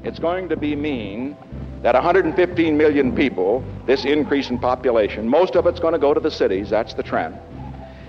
it's 0.02 0.18
going 0.18 0.48
to 0.48 0.56
be 0.56 0.74
mean 0.74 1.36
that 1.82 1.94
115 1.94 2.76
million 2.76 3.14
people, 3.14 3.64
this 3.86 4.04
increase 4.04 4.50
in 4.50 4.58
population, 4.58 5.28
most 5.28 5.56
of 5.56 5.66
it's 5.66 5.80
going 5.80 5.92
to 5.92 5.98
go 5.98 6.12
to 6.14 6.20
the 6.20 6.30
cities, 6.30 6.70
that's 6.70 6.94
the 6.94 7.02
trend. 7.02 7.38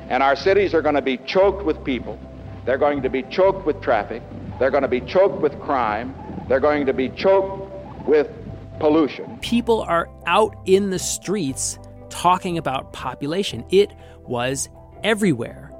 And 0.10 0.22
our 0.22 0.36
cities 0.36 0.74
are 0.74 0.81
going 0.81 0.95
to 0.95 1.01
be 1.01 1.17
choked 1.17 1.63
with 1.65 1.83
people. 1.83 2.19
They're 2.65 2.77
going 2.77 3.01
to 3.01 3.10
be 3.10 3.24
choked 3.24 3.65
with 3.65 3.81
traffic. 3.81 4.22
They're 4.60 4.72
going 4.72 4.83
to 4.83 4.88
be 4.88 5.01
choked 5.01 5.41
with 5.41 5.60
crime. 5.60 6.15
They're 6.48 6.60
going 6.60 6.86
to 6.86 6.93
be 6.93 7.10
choked 7.10 7.72
with 8.07 8.29
pollution. 8.79 9.38
People 9.39 9.81
are 9.81 10.10
out 10.25 10.55
in 10.65 10.89
the 10.89 11.00
streets 11.00 11.79
talking 12.10 12.57
about 12.57 12.93
population. 12.93 13.65
It 13.69 13.91
was 14.25 14.69
everywhere. 15.03 15.72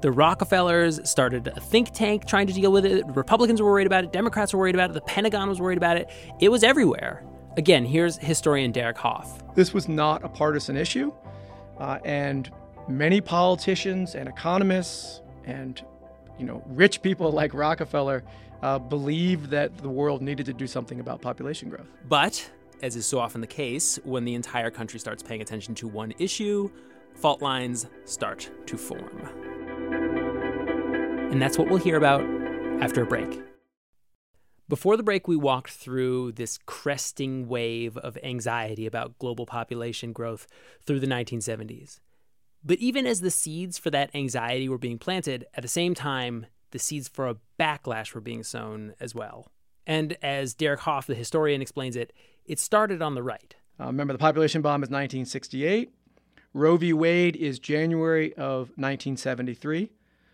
The 0.00 0.10
Rockefellers 0.10 1.08
started 1.08 1.46
a 1.46 1.60
think 1.60 1.92
tank 1.92 2.26
trying 2.26 2.48
to 2.48 2.52
deal 2.52 2.72
with 2.72 2.84
it. 2.84 3.04
Republicans 3.06 3.62
were 3.62 3.70
worried 3.70 3.86
about 3.86 4.02
it. 4.02 4.12
Democrats 4.12 4.52
were 4.52 4.58
worried 4.58 4.74
about 4.74 4.90
it. 4.90 4.94
The 4.94 5.00
Pentagon 5.02 5.48
was 5.48 5.60
worried 5.60 5.78
about 5.78 5.96
it. 5.96 6.10
It 6.40 6.48
was 6.48 6.64
everywhere. 6.64 7.22
Again, 7.56 7.84
here's 7.84 8.16
historian 8.16 8.72
Derek 8.72 8.98
Hoff. 8.98 9.42
This 9.54 9.72
was 9.72 9.88
not 9.88 10.24
a 10.24 10.28
partisan 10.28 10.76
issue, 10.76 11.12
uh, 11.78 11.98
and 12.04 12.50
many 12.88 13.20
politicians 13.20 14.14
and 14.14 14.28
economists 14.28 15.22
and 15.44 15.84
you 16.38 16.44
know 16.44 16.62
rich 16.66 17.02
people 17.02 17.30
like 17.40 17.54
Rockefeller 17.54 18.24
uh, 18.62 18.78
believed 18.78 19.50
that 19.50 19.76
the 19.78 19.88
world 19.88 20.22
needed 20.22 20.46
to 20.46 20.52
do 20.52 20.66
something 20.66 21.00
about 21.00 21.20
population 21.20 21.68
growth. 21.68 21.88
But, 22.08 22.50
as 22.82 22.96
is 22.96 23.06
so 23.06 23.18
often 23.18 23.40
the 23.40 23.46
case, 23.46 23.98
when 24.04 24.24
the 24.24 24.34
entire 24.34 24.70
country 24.70 25.00
starts 25.00 25.22
paying 25.22 25.40
attention 25.42 25.74
to 25.76 25.88
one 25.88 26.14
issue, 26.18 26.70
fault 27.14 27.42
lines 27.42 27.86
start 28.04 28.50
to 28.66 28.76
form. 28.76 29.28
And 31.32 31.42
that's 31.42 31.58
what 31.58 31.68
we'll 31.68 31.78
hear 31.78 31.96
about 31.96 32.22
after 32.80 33.02
a 33.02 33.06
break. 33.06 33.42
Before 34.68 34.96
the 34.96 35.02
break, 35.02 35.28
we 35.28 35.36
walked 35.36 35.72
through 35.72 36.32
this 36.32 36.58
cresting 36.66 37.48
wave 37.48 37.96
of 37.98 38.16
anxiety 38.22 38.86
about 38.86 39.18
global 39.18 39.44
population 39.44 40.12
growth 40.12 40.46
through 40.86 41.00
the 41.00 41.06
1970s. 41.06 42.00
But 42.64 42.78
even 42.78 43.06
as 43.06 43.20
the 43.20 43.30
seeds 43.30 43.78
for 43.78 43.90
that 43.90 44.14
anxiety 44.14 44.68
were 44.68 44.78
being 44.78 44.98
planted, 44.98 45.46
at 45.54 45.62
the 45.62 45.68
same 45.68 45.94
time, 45.94 46.46
the 46.70 46.78
seeds 46.78 47.08
for 47.08 47.28
a 47.28 47.36
backlash 47.58 48.14
were 48.14 48.20
being 48.20 48.42
sown 48.42 48.94
as 49.00 49.14
well. 49.14 49.48
And 49.86 50.16
as 50.22 50.54
Derek 50.54 50.80
Hoff, 50.80 51.06
the 51.06 51.14
historian, 51.14 51.60
explains 51.60 51.96
it, 51.96 52.12
it 52.44 52.58
started 52.58 53.02
on 53.02 53.14
the 53.14 53.22
right. 53.22 53.54
Uh, 53.80 53.86
remember, 53.86 54.12
the 54.12 54.18
population 54.18 54.62
bomb 54.62 54.82
is 54.82 54.88
1968. 54.90 55.92
Roe 56.54 56.76
v. 56.76 56.92
Wade 56.92 57.36
is 57.36 57.58
January 57.58 58.32
of 58.34 58.68
1973. 58.76 59.90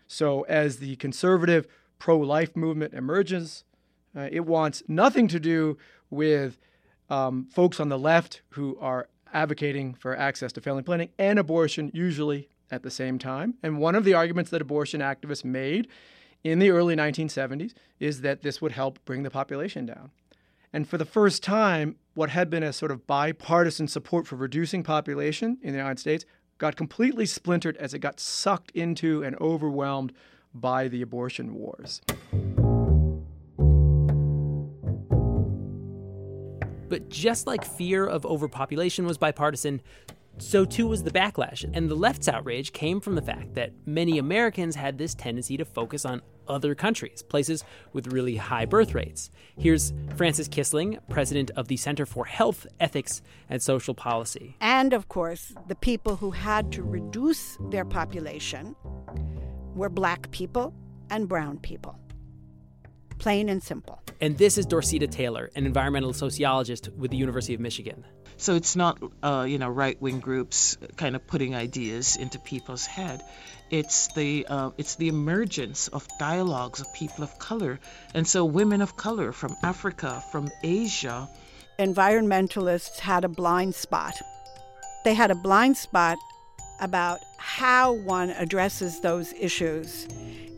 So, 0.07 0.41
as 0.43 0.77
the 0.77 0.95
conservative 0.97 1.67
pro 1.97 2.17
life 2.17 2.55
movement 2.55 2.93
emerges, 2.93 3.63
uh, 4.15 4.27
it 4.31 4.45
wants 4.45 4.83
nothing 4.87 5.27
to 5.29 5.39
do 5.39 5.77
with 6.09 6.59
um, 7.09 7.47
folks 7.51 7.79
on 7.79 7.89
the 7.89 7.97
left 7.97 8.41
who 8.49 8.77
are 8.79 9.07
advocating 9.33 9.93
for 9.93 10.15
access 10.15 10.51
to 10.53 10.61
family 10.61 10.83
planning 10.83 11.09
and 11.17 11.39
abortion, 11.39 11.91
usually 11.93 12.49
at 12.71 12.83
the 12.83 12.91
same 12.91 13.19
time. 13.19 13.55
And 13.63 13.79
one 13.79 13.95
of 13.95 14.03
the 14.03 14.13
arguments 14.13 14.51
that 14.51 14.61
abortion 14.61 15.01
activists 15.01 15.43
made 15.43 15.87
in 16.43 16.59
the 16.59 16.69
early 16.69 16.95
1970s 16.95 17.73
is 17.99 18.21
that 18.21 18.41
this 18.41 18.61
would 18.61 18.71
help 18.71 19.03
bring 19.05 19.23
the 19.23 19.29
population 19.29 19.85
down. 19.85 20.11
And 20.71 20.87
for 20.87 20.97
the 20.97 21.05
first 21.05 21.41
time, 21.41 21.95
what 22.13 22.29
had 22.29 22.49
been 22.49 22.63
a 22.63 22.73
sort 22.73 22.91
of 22.91 23.07
bipartisan 23.07 23.87
support 23.87 24.27
for 24.27 24.35
reducing 24.35 24.83
population 24.83 25.57
in 25.61 25.71
the 25.71 25.77
United 25.77 25.99
States 25.99 26.25
got 26.59 26.75
completely 26.75 27.25
splintered 27.25 27.77
as 27.77 27.93
it 27.93 27.99
got 27.99 28.19
sucked 28.19 28.71
into 28.71 29.23
and 29.23 29.35
overwhelmed 29.37 30.13
by 30.53 30.87
the 30.87 31.01
abortion 31.01 31.55
wars. 31.55 32.01
But 36.89 37.09
just 37.09 37.47
like 37.47 37.63
fear 37.63 38.05
of 38.05 38.25
overpopulation 38.25 39.05
was 39.05 39.17
bipartisan, 39.17 39.81
so 40.37 40.65
too 40.65 40.87
was 40.87 41.03
the 41.03 41.11
backlash. 41.11 41.69
And 41.73 41.89
the 41.89 41.95
left's 41.95 42.27
outrage 42.27 42.73
came 42.73 42.99
from 42.99 43.15
the 43.15 43.21
fact 43.21 43.53
that 43.55 43.71
many 43.85 44.17
Americans 44.17 44.75
had 44.75 44.97
this 44.97 45.13
tendency 45.13 45.57
to 45.57 45.65
focus 45.65 46.05
on 46.05 46.21
other 46.47 46.73
countries, 46.73 47.21
places 47.21 47.63
with 47.93 48.07
really 48.07 48.37
high 48.37 48.65
birth 48.65 48.95
rates. 48.95 49.29
Here's 49.57 49.93
Frances 50.15 50.49
Kissling, 50.49 50.97
president 51.09 51.51
of 51.55 51.67
the 51.67 51.77
Center 51.77 52.05
for 52.07 52.25
Health, 52.25 52.65
Ethics, 52.79 53.21
and 53.49 53.61
Social 53.61 53.93
Policy. 53.93 54.55
And 54.59 54.93
of 54.93 55.09
course, 55.09 55.53
the 55.67 55.75
people 55.75 56.15
who 56.15 56.31
had 56.31 56.71
to 56.71 56.83
reduce 56.83 57.57
their 57.69 57.85
population 57.85 58.75
were 59.75 59.89
black 59.89 60.31
people 60.31 60.73
and 61.11 61.27
brown 61.27 61.59
people. 61.59 61.99
Plain 63.19 63.49
and 63.49 63.61
simple. 63.61 64.01
And 64.21 64.37
this 64.37 64.57
is 64.57 64.65
Dorceta 64.65 65.07
Taylor, 65.07 65.51
an 65.55 65.65
environmental 65.65 66.13
sociologist 66.13 66.89
with 66.97 67.11
the 67.11 67.17
University 67.17 67.53
of 67.53 67.59
Michigan. 67.59 68.05
So 68.37 68.55
it's 68.55 68.77
not, 68.77 68.97
uh, 69.21 69.45
you 69.47 69.57
know, 69.57 69.67
right-wing 69.67 70.21
groups 70.21 70.77
kind 70.95 71.15
of 71.15 71.27
putting 71.27 71.53
ideas 71.53 72.15
into 72.15 72.39
people's 72.39 72.85
head. 72.85 73.21
It's 73.69 74.07
the 74.13 74.47
uh, 74.49 74.71
it's 74.77 74.95
the 74.95 75.09
emergence 75.09 75.89
of 75.89 76.07
dialogues 76.17 76.79
of 76.79 76.91
people 76.93 77.23
of 77.23 77.37
color, 77.37 77.79
and 78.13 78.25
so 78.25 78.45
women 78.45 78.81
of 78.81 78.95
color 78.95 79.31
from 79.31 79.55
Africa, 79.63 80.23
from 80.31 80.49
Asia. 80.63 81.29
Environmentalists 81.77 82.99
had 82.99 83.25
a 83.25 83.29
blind 83.29 83.75
spot. 83.75 84.15
They 85.03 85.13
had 85.13 85.29
a 85.29 85.35
blind 85.35 85.77
spot 85.77 86.17
about 86.79 87.19
how 87.37 87.91
one 87.91 88.29
addresses 88.31 89.01
those 89.01 89.33
issues 89.33 90.07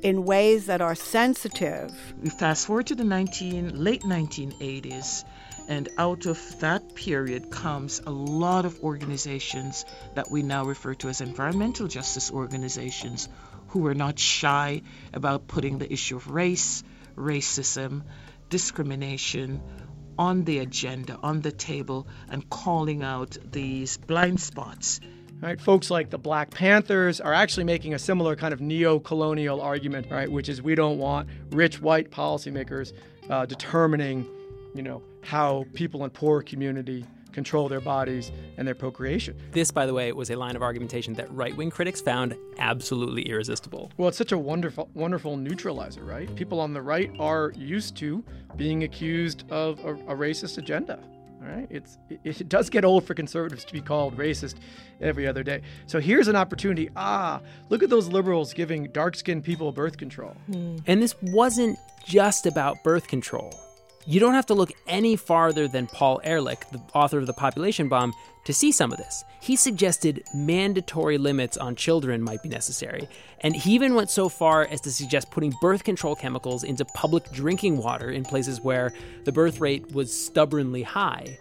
in 0.01 0.25
ways 0.25 0.65
that 0.65 0.81
are 0.81 0.95
sensitive. 0.95 1.91
We 2.21 2.29
fast 2.29 2.65
forward 2.67 2.87
to 2.87 2.95
the 2.95 3.03
19, 3.03 3.83
late 3.83 4.01
1980s, 4.01 5.23
and 5.67 5.89
out 5.97 6.25
of 6.25 6.59
that 6.59 6.95
period 6.95 7.51
comes 7.51 8.01
a 8.05 8.09
lot 8.09 8.65
of 8.65 8.81
organizations 8.83 9.85
that 10.15 10.31
we 10.31 10.41
now 10.41 10.65
refer 10.65 10.95
to 10.95 11.09
as 11.09 11.21
environmental 11.21 11.87
justice 11.87 12.31
organizations 12.31 13.29
who 13.69 13.79
were 13.79 13.95
not 13.95 14.19
shy 14.19 14.81
about 15.13 15.47
putting 15.47 15.77
the 15.77 15.91
issue 15.91 16.17
of 16.17 16.29
race, 16.29 16.83
racism, 17.15 18.01
discrimination 18.49 19.61
on 20.17 20.43
the 20.43 20.59
agenda, 20.59 21.17
on 21.23 21.41
the 21.41 21.51
table, 21.51 22.07
and 22.29 22.49
calling 22.49 23.01
out 23.01 23.37
these 23.49 23.97
blind 23.97 24.39
spots. 24.39 24.99
Right, 25.41 25.59
folks 25.59 25.89
like 25.89 26.11
the 26.11 26.19
Black 26.19 26.51
Panthers 26.51 27.19
are 27.19 27.33
actually 27.33 27.63
making 27.63 27.95
a 27.95 27.99
similar 27.99 28.35
kind 28.35 28.53
of 28.53 28.61
neo-colonial 28.61 29.59
argument, 29.59 30.05
right, 30.11 30.31
which 30.31 30.47
is 30.47 30.61
we 30.61 30.75
don't 30.75 30.99
want 30.99 31.27
rich 31.49 31.81
white 31.81 32.11
policymakers 32.11 32.93
uh, 33.27 33.47
determining, 33.47 34.27
you 34.75 34.83
know, 34.83 35.01
how 35.23 35.65
people 35.73 36.03
in 36.03 36.11
poor 36.11 36.43
community 36.43 37.03
control 37.31 37.67
their 37.67 37.81
bodies 37.81 38.31
and 38.57 38.67
their 38.67 38.75
procreation. 38.75 39.35
This, 39.51 39.71
by 39.71 39.87
the 39.87 39.95
way, 39.95 40.11
was 40.11 40.29
a 40.29 40.35
line 40.35 40.55
of 40.55 40.61
argumentation 40.61 41.15
that 41.15 41.33
right 41.33 41.57
wing 41.57 41.71
critics 41.71 42.01
found 42.01 42.37
absolutely 42.59 43.23
irresistible. 43.23 43.91
Well, 43.97 44.09
it's 44.09 44.19
such 44.19 44.33
a 44.33 44.37
wonderful, 44.37 44.91
wonderful 44.93 45.37
neutralizer, 45.37 46.03
right? 46.03 46.33
People 46.35 46.59
on 46.59 46.73
the 46.73 46.83
right 46.83 47.09
are 47.19 47.51
used 47.55 47.97
to 47.97 48.23
being 48.57 48.83
accused 48.83 49.49
of 49.49 49.79
a, 49.79 49.95
a 49.95 50.15
racist 50.15 50.59
agenda. 50.59 50.99
Right? 51.41 51.65
It's 51.71 51.97
it, 52.07 52.19
it, 52.23 52.49
does 52.49 52.69
get 52.69 52.85
old 52.85 53.03
for 53.03 53.15
conservatives 53.15 53.65
to 53.65 53.73
be 53.73 53.81
called 53.81 54.15
racist 54.15 54.57
every 55.01 55.27
other 55.27 55.41
day. 55.41 55.63
So 55.87 55.99
here's 55.99 56.27
an 56.27 56.35
opportunity. 56.35 56.91
Ah, 56.95 57.41
look 57.69 57.81
at 57.81 57.89
those 57.89 58.07
liberals 58.09 58.53
giving 58.53 58.85
dark-skinned 58.91 59.43
people 59.43 59.71
birth 59.71 59.97
control. 59.97 60.35
Hmm. 60.51 60.77
And 60.85 61.01
this 61.01 61.15
wasn't 61.23 61.79
just 62.05 62.45
about 62.45 62.83
birth 62.83 63.07
control. 63.07 63.51
You 64.05 64.19
don't 64.19 64.33
have 64.33 64.47
to 64.47 64.53
look 64.53 64.71
any 64.87 65.15
farther 65.15 65.67
than 65.67 65.87
Paul 65.87 66.21
Ehrlich, 66.23 66.67
the 66.71 66.81
author 66.93 67.19
of 67.19 67.27
The 67.27 67.33
Population 67.33 67.87
Bomb, 67.87 68.13
to 68.45 68.53
see 68.53 68.71
some 68.71 68.91
of 68.91 68.97
this. 68.97 69.23
He 69.39 69.55
suggested 69.55 70.23
mandatory 70.33 71.17
limits 71.17 71.57
on 71.57 71.75
children 71.75 72.21
might 72.21 72.41
be 72.41 72.49
necessary, 72.49 73.07
and 73.41 73.55
he 73.55 73.73
even 73.73 73.93
went 73.93 74.09
so 74.09 74.29
far 74.29 74.65
as 74.65 74.81
to 74.81 74.91
suggest 74.91 75.29
putting 75.29 75.53
birth 75.61 75.83
control 75.83 76.15
chemicals 76.15 76.63
into 76.63 76.83
public 76.85 77.31
drinking 77.31 77.77
water 77.77 78.09
in 78.09 78.23
places 78.23 78.59
where 78.61 78.91
the 79.23 79.31
birth 79.31 79.59
rate 79.59 79.91
was 79.91 80.11
stubbornly 80.11 80.81
high. 80.81 81.37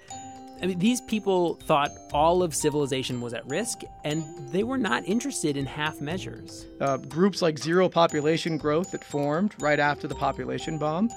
I 0.62 0.66
mean, 0.66 0.78
these 0.78 1.00
people 1.00 1.54
thought 1.54 1.90
all 2.12 2.42
of 2.42 2.54
civilization 2.54 3.22
was 3.22 3.32
at 3.32 3.48
risk, 3.48 3.80
and 4.04 4.22
they 4.50 4.62
were 4.62 4.76
not 4.76 5.08
interested 5.08 5.56
in 5.56 5.64
half 5.64 6.02
measures. 6.02 6.66
Uh, 6.80 6.98
groups 6.98 7.40
like 7.40 7.58
Zero 7.58 7.88
Population 7.88 8.58
Growth 8.58 8.90
that 8.90 9.02
formed 9.02 9.54
right 9.58 9.80
after 9.80 10.06
the 10.06 10.14
population 10.14 10.76
bomb 10.76 11.08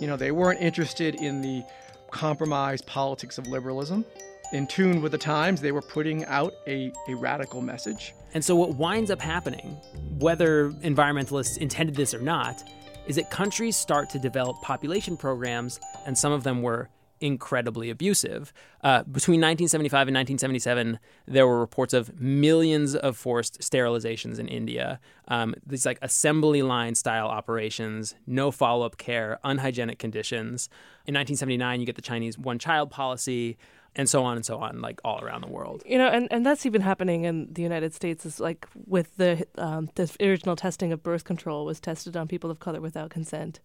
you 0.00 0.06
know, 0.06 0.16
they 0.16 0.30
weren't 0.30 0.60
interested 0.60 1.14
in 1.16 1.40
the 1.40 1.62
compromised 2.10 2.86
politics 2.86 3.38
of 3.38 3.46
liberalism. 3.46 4.04
In 4.52 4.66
tune 4.66 5.02
with 5.02 5.12
the 5.12 5.18
times, 5.18 5.60
they 5.60 5.72
were 5.72 5.82
putting 5.82 6.24
out 6.26 6.52
a, 6.66 6.92
a 7.08 7.14
radical 7.14 7.60
message. 7.60 8.14
And 8.34 8.44
so, 8.44 8.54
what 8.54 8.76
winds 8.76 9.10
up 9.10 9.20
happening, 9.20 9.76
whether 10.18 10.70
environmentalists 10.82 11.58
intended 11.58 11.96
this 11.96 12.14
or 12.14 12.20
not, 12.20 12.62
is 13.06 13.16
that 13.16 13.30
countries 13.30 13.76
start 13.76 14.10
to 14.10 14.18
develop 14.18 14.60
population 14.62 15.16
programs, 15.16 15.80
and 16.06 16.16
some 16.16 16.32
of 16.32 16.42
them 16.42 16.62
were 16.62 16.88
incredibly 17.20 17.90
abusive. 17.90 18.52
Uh, 18.82 19.02
between 19.04 19.40
1975 19.40 20.08
and 20.08 20.16
1977, 20.16 20.98
there 21.26 21.46
were 21.46 21.58
reports 21.58 21.94
of 21.94 22.20
millions 22.20 22.94
of 22.94 23.16
forced 23.16 23.60
sterilizations 23.60 24.38
in 24.38 24.48
India. 24.48 25.00
Um, 25.28 25.54
these 25.66 25.86
like 25.86 25.98
assembly 26.02 26.62
line 26.62 26.94
style 26.94 27.28
operations, 27.28 28.14
no 28.26 28.50
follow 28.50 28.84
up 28.84 28.98
care, 28.98 29.38
unhygienic 29.44 29.98
conditions. 29.98 30.68
In 31.06 31.14
1979, 31.14 31.80
you 31.80 31.86
get 31.86 31.96
the 31.96 32.02
Chinese 32.02 32.38
one 32.38 32.58
child 32.58 32.90
policy. 32.90 33.56
And 33.96 34.08
so 34.08 34.24
on 34.24 34.34
and 34.34 34.44
so 34.44 34.58
on, 34.58 34.80
like 34.80 35.00
all 35.04 35.22
around 35.22 35.42
the 35.42 35.48
world. 35.48 35.84
You 35.86 35.98
know, 35.98 36.08
and, 36.08 36.26
and 36.32 36.44
that's 36.44 36.66
even 36.66 36.80
happening 36.80 37.26
in 37.26 37.52
the 37.52 37.62
United 37.62 37.94
States. 37.94 38.26
Is 38.26 38.40
like 38.40 38.66
with 38.88 39.16
the 39.18 39.46
um, 39.56 39.88
the 39.94 40.10
original 40.20 40.56
testing 40.56 40.92
of 40.92 41.04
birth 41.04 41.22
control 41.22 41.64
was 41.64 41.78
tested 41.78 42.16
on 42.16 42.26
people 42.26 42.50
of 42.50 42.58
color 42.58 42.80
without 42.80 43.10
consent 43.10 43.60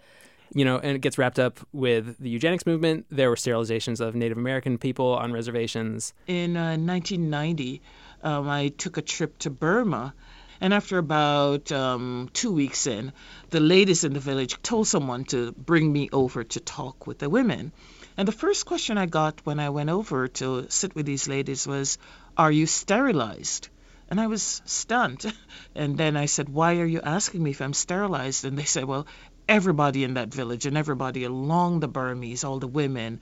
you 0.54 0.66
know, 0.66 0.78
and 0.78 0.96
it 0.96 1.00
gets 1.00 1.18
wrapped 1.18 1.40
up 1.40 1.60
with 1.74 2.18
the 2.20 2.30
eugenics 2.30 2.66
movement. 2.66 3.06
There 3.10 3.30
were 3.30 3.36
sterilizations 3.36 4.00
of 4.00 4.16
Native 4.16 4.38
American 4.38 4.78
people 4.78 5.14
on 5.16 5.32
reservations. 5.32 6.14
In 6.28 6.58
uh, 6.58 6.78
1990, 6.78 7.82
um, 8.24 8.50
I 8.50 8.70
took 8.70 8.98
a 8.98 9.02
trip 9.02 9.38
to 9.40 9.50
Burma. 9.50 10.14
And 10.62 10.74
after 10.74 10.98
about 10.98 11.72
um, 11.72 12.30
two 12.34 12.52
weeks 12.52 12.86
in, 12.86 13.14
the 13.50 13.62
ladies 13.62 14.04
in 14.04 14.14
the 14.14 14.20
village 14.20 14.62
told 14.62 14.88
someone 14.88 15.24
to 15.26 15.54
bring 15.54 15.92
me 15.92 16.10
over 16.12 16.44
to 16.44 16.60
talk 16.60 17.08
with 17.08 17.20
the 17.20 17.30
women. 17.30 17.72
And 18.18 18.28
the 18.28 18.34
first 18.34 18.66
question 18.66 18.98
I 18.98 19.06
got 19.06 19.46
when 19.46 19.62
I 19.62 19.70
went 19.70 19.90
over 19.90 20.28
to 20.28 20.66
sit 20.70 20.96
with 20.96 21.06
these 21.06 21.30
ladies 21.30 21.66
was, 21.66 21.98
Are 22.36 22.52
you 22.52 22.66
sterilized? 22.66 23.70
And 24.10 24.20
I 24.20 24.28
was 24.28 24.62
stunned. 24.66 25.26
And 25.76 25.98
then 25.98 26.18
I 26.18 26.26
said, 26.26 26.50
Why 26.50 26.80
are 26.80 26.86
you 26.86 27.00
asking 27.02 27.44
me 27.44 27.52
if 27.52 27.62
I'm 27.62 27.74
sterilized? 27.74 28.44
And 28.44 28.58
they 28.58 28.66
said, 28.66 28.84
Well, 28.84 29.08
everybody 29.50 30.04
in 30.06 30.14
that 30.14 30.34
village 30.34 30.66
and 30.66 30.78
everybody 30.78 31.26
along 31.26 31.82
the 31.82 31.88
Burmese, 31.88 32.44
all 32.44 32.60
the 32.60 32.68
women, 32.68 33.20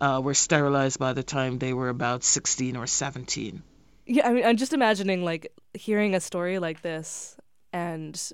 uh, 0.00 0.20
were 0.22 0.34
sterilized 0.34 0.98
by 0.98 1.12
the 1.12 1.22
time 1.22 1.58
they 1.58 1.74
were 1.74 1.88
about 1.88 2.24
16 2.24 2.76
or 2.76 2.86
17. 2.86 3.62
Yeah, 4.06 4.28
I 4.28 4.32
mean, 4.32 4.44
I'm 4.44 4.56
just 4.56 4.72
imagining 4.72 5.24
like 5.24 5.52
hearing 5.74 6.14
a 6.14 6.20
story 6.20 6.58
like 6.58 6.82
this 6.82 7.36
and 7.72 8.32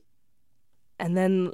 and 0.98 1.16
then 1.16 1.52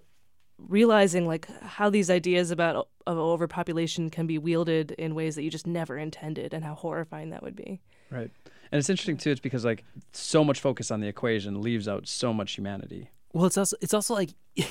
realizing 0.59 1.27
like 1.27 1.49
how 1.63 1.91
these 1.91 2.11
ideas 2.11 2.51
about 2.51 2.89
of 3.07 3.19
overpopulation 3.19 4.11
can 4.11 4.27
be 4.27 4.39
wielded 4.39 4.93
in 4.93 5.15
ways 5.15 5.37
that 5.37 5.43
you 5.43 5.51
just 5.51 5.67
never 5.67 5.97
intended 5.97 6.53
and 6.53 6.65
how 6.65 6.75
horrifying 6.75 7.31
that 7.31 7.43
would 7.43 7.55
be. 7.55 7.81
Right. 8.11 8.31
And 8.73 8.79
it's 8.79 8.91
interesting 8.91 9.19
too 9.19 9.31
it's 9.31 9.41
because 9.41 9.65
like 9.65 9.85
so 10.13 10.43
much 10.43 10.61
focus 10.61 10.91
on 10.91 11.01
the 11.01 11.09
equation 11.09 11.61
leaves 11.61 11.87
out 11.87 12.09
so 12.09 12.33
much 12.33 12.53
humanity. 12.53 13.11
Well, 13.33 13.45
it's 13.45 13.59
also 13.59 13.77
it's 13.81 13.95
also 13.95 14.15
like 14.15 14.31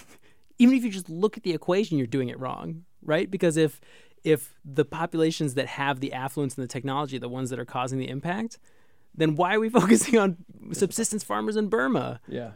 even 0.58 0.76
if 0.76 0.84
you 0.84 0.91
just 0.91 1.10
look 1.10 1.38
at 1.38 1.44
the 1.44 1.54
equation, 1.54 1.98
you're 1.98 2.08
doing 2.08 2.30
it 2.30 2.39
wrong, 2.39 2.86
right? 3.02 3.30
Because 3.30 3.58
if 3.58 3.82
if 4.24 4.56
the 4.65 4.86
populations 4.86 5.54
that 5.54 5.68
have 5.68 6.00
the 6.00 6.13
affluence 6.13 6.56
and 6.56 6.63
the 6.63 6.68
technology 6.68 7.18
are 7.18 7.20
the 7.20 7.30
ones 7.30 7.52
that 7.52 7.60
are 7.60 7.65
causing 7.65 8.00
the 8.00 8.10
impact, 8.10 8.58
then 9.13 9.36
why 9.36 9.56
are 9.56 9.60
we 9.60 9.70
focusing 9.82 10.18
on 10.18 10.38
subsistence 10.72 11.24
farmers 11.24 11.56
in 11.56 11.68
Burma? 11.68 12.20
Yeah. 12.28 12.52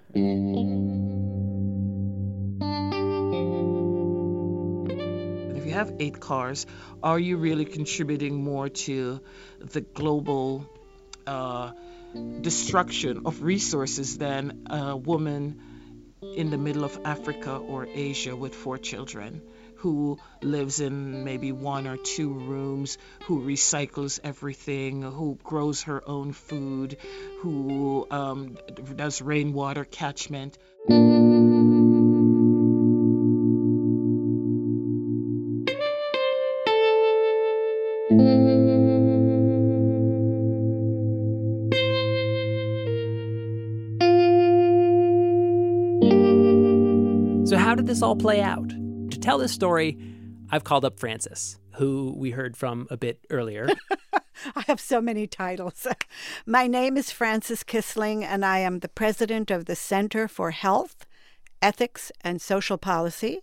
If 5.56 5.66
you 5.66 5.74
have 5.74 5.94
eight 6.00 6.20
cars, 6.20 6.66
are 7.04 7.20
you 7.20 7.38
really 7.38 7.66
contributing 7.66 8.44
more 8.44 8.70
to 8.70 9.22
the 9.60 9.82
global 9.82 10.68
uh, 11.28 11.72
destruction 12.42 13.22
of 13.26 13.44
resources 13.44 14.18
than 14.18 14.66
a 14.70 14.98
woman 14.98 15.62
in 16.22 16.50
the 16.50 16.58
middle 16.58 16.84
of 16.84 17.00
Africa 17.06 17.56
or 17.56 17.86
Asia 17.86 18.36
with 18.36 18.56
four 18.56 18.78
children 18.78 19.42
who 19.80 20.18
lives 20.42 20.82
in 20.82 21.24
maybe 21.24 21.54
one 21.54 21.88
or 21.88 21.96
two 21.96 22.34
rooms, 22.34 22.98
who 23.24 23.42
recycles 23.42 24.20
everything, 24.24 25.02
who 25.02 25.38
grows 25.42 25.84
her 25.84 26.04
own 26.06 26.34
food, 26.34 26.98
who 27.40 28.06
um, 28.12 28.58
does 28.96 29.22
rainwater 29.22 29.86
catchment. 29.86 30.58
This 47.50 48.04
all 48.04 48.16
play 48.16 48.42
out? 48.42 48.70
To 48.70 49.20
tell 49.20 49.40
this 49.40 49.52
story, 49.52 49.98
I've 50.52 50.64
called 50.64 50.86
up 50.86 51.00
Frances, 51.00 51.58
who 51.78 52.14
we 52.16 52.30
heard 52.30 52.56
from 52.56 52.88
a 52.92 52.98
bit 52.98 53.26
earlier. 53.32 53.68
I 54.56 54.62
have 54.68 54.80
so 54.80 55.02
many 55.02 55.26
titles. 55.26 55.88
My 56.46 56.68
name 56.68 56.96
is 56.96 57.10
Frances 57.10 57.64
Kissling, 57.64 58.24
and 58.24 58.46
I 58.46 58.60
am 58.60 58.80
the 58.80 58.88
president 58.88 59.50
of 59.50 59.66
the 59.66 59.76
Center 59.76 60.28
for 60.28 60.52
Health, 60.52 61.08
Ethics, 61.60 62.12
and 62.22 62.40
Social 62.40 62.78
Policy, 62.78 63.40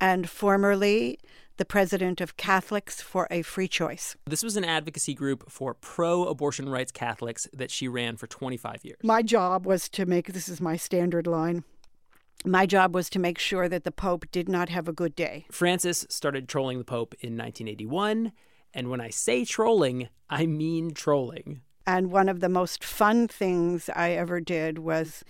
and 0.00 0.30
formerly 0.30 1.18
the 1.56 1.64
president 1.64 2.20
of 2.20 2.36
Catholics 2.36 3.02
for 3.02 3.26
a 3.28 3.42
Free 3.42 3.66
Choice. 3.66 4.16
This 4.26 4.44
was 4.44 4.56
an 4.56 4.64
advocacy 4.64 5.14
group 5.14 5.50
for 5.50 5.74
pro 5.74 6.24
abortion 6.26 6.68
rights 6.68 6.92
Catholics 6.92 7.48
that 7.52 7.72
she 7.72 7.88
ran 7.88 8.16
for 8.16 8.28
25 8.28 8.84
years. 8.84 8.98
My 9.02 9.22
job 9.22 9.66
was 9.66 9.88
to 9.88 10.06
make 10.06 10.32
this 10.32 10.48
is 10.48 10.60
my 10.60 10.76
standard 10.76 11.26
line 11.26 11.64
my 12.44 12.66
job 12.66 12.94
was 12.94 13.10
to 13.10 13.18
make 13.18 13.38
sure 13.38 13.68
that 13.68 13.84
the 13.84 13.90
Pope 13.92 14.24
did 14.30 14.48
not 14.48 14.68
have 14.68 14.88
a 14.88 14.92
good 14.92 15.14
day. 15.16 15.46
Frances 15.50 16.06
started 16.08 16.48
trolling 16.48 16.78
the 16.78 16.84
Pope 16.84 17.14
in 17.20 17.36
1981. 17.36 18.32
And 18.74 18.90
when 18.90 19.00
I 19.00 19.10
say 19.10 19.44
trolling, 19.44 20.08
I 20.30 20.46
mean 20.46 20.92
trolling. 20.92 21.62
And 21.86 22.12
one 22.12 22.28
of 22.28 22.40
the 22.40 22.48
most 22.50 22.84
fun 22.84 23.26
things 23.28 23.88
I 23.96 24.10
ever 24.10 24.40
did 24.40 24.78
was 24.78 25.24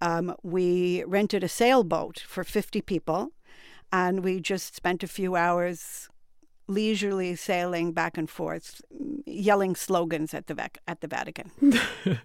um, 0.00 0.34
we 0.42 1.04
rented 1.04 1.44
a 1.44 1.48
sailboat 1.48 2.18
for 2.26 2.44
50 2.44 2.80
people, 2.82 3.30
and 3.92 4.24
we 4.24 4.40
just 4.40 4.74
spent 4.74 5.02
a 5.02 5.06
few 5.08 5.36
hours 5.36 6.08
leisurely 6.66 7.34
sailing 7.36 7.92
back 7.92 8.16
and 8.16 8.28
forth, 8.30 8.80
yelling 9.26 9.74
slogans 9.74 10.32
at 10.34 10.46
the 10.46 10.70
at 10.86 11.00
the 11.02 11.08
Vatican. 11.08 11.50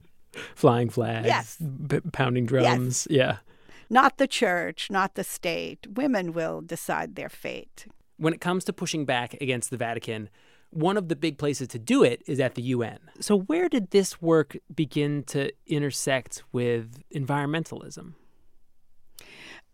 Flying 0.55 0.89
flags, 0.89 1.27
Yes. 1.27 1.57
b- 1.57 1.99
pounding 2.11 2.45
drums. 2.45 3.07
Yes. 3.09 3.17
Yeah. 3.17 3.37
Not 3.89 4.17
the 4.17 4.27
church, 4.27 4.89
not 4.89 5.15
the 5.15 5.23
state. 5.23 5.87
Women 5.95 6.33
will 6.33 6.61
decide 6.61 7.15
their 7.15 7.29
fate. 7.29 7.85
When 8.17 8.33
it 8.33 8.41
comes 8.41 8.63
to 8.65 8.73
pushing 8.73 9.05
back 9.05 9.33
against 9.41 9.69
the 9.69 9.77
Vatican, 9.77 10.29
one 10.69 10.97
of 10.97 11.07
the 11.07 11.15
big 11.15 11.37
places 11.37 11.67
to 11.69 11.79
do 11.79 12.03
it 12.03 12.23
is 12.25 12.39
at 12.39 12.55
the 12.55 12.61
UN. 12.63 12.99
So, 13.19 13.37
where 13.37 13.69
did 13.69 13.91
this 13.91 14.21
work 14.21 14.57
begin 14.73 15.23
to 15.25 15.51
intersect 15.67 16.43
with 16.51 17.03
environmentalism? 17.13 18.13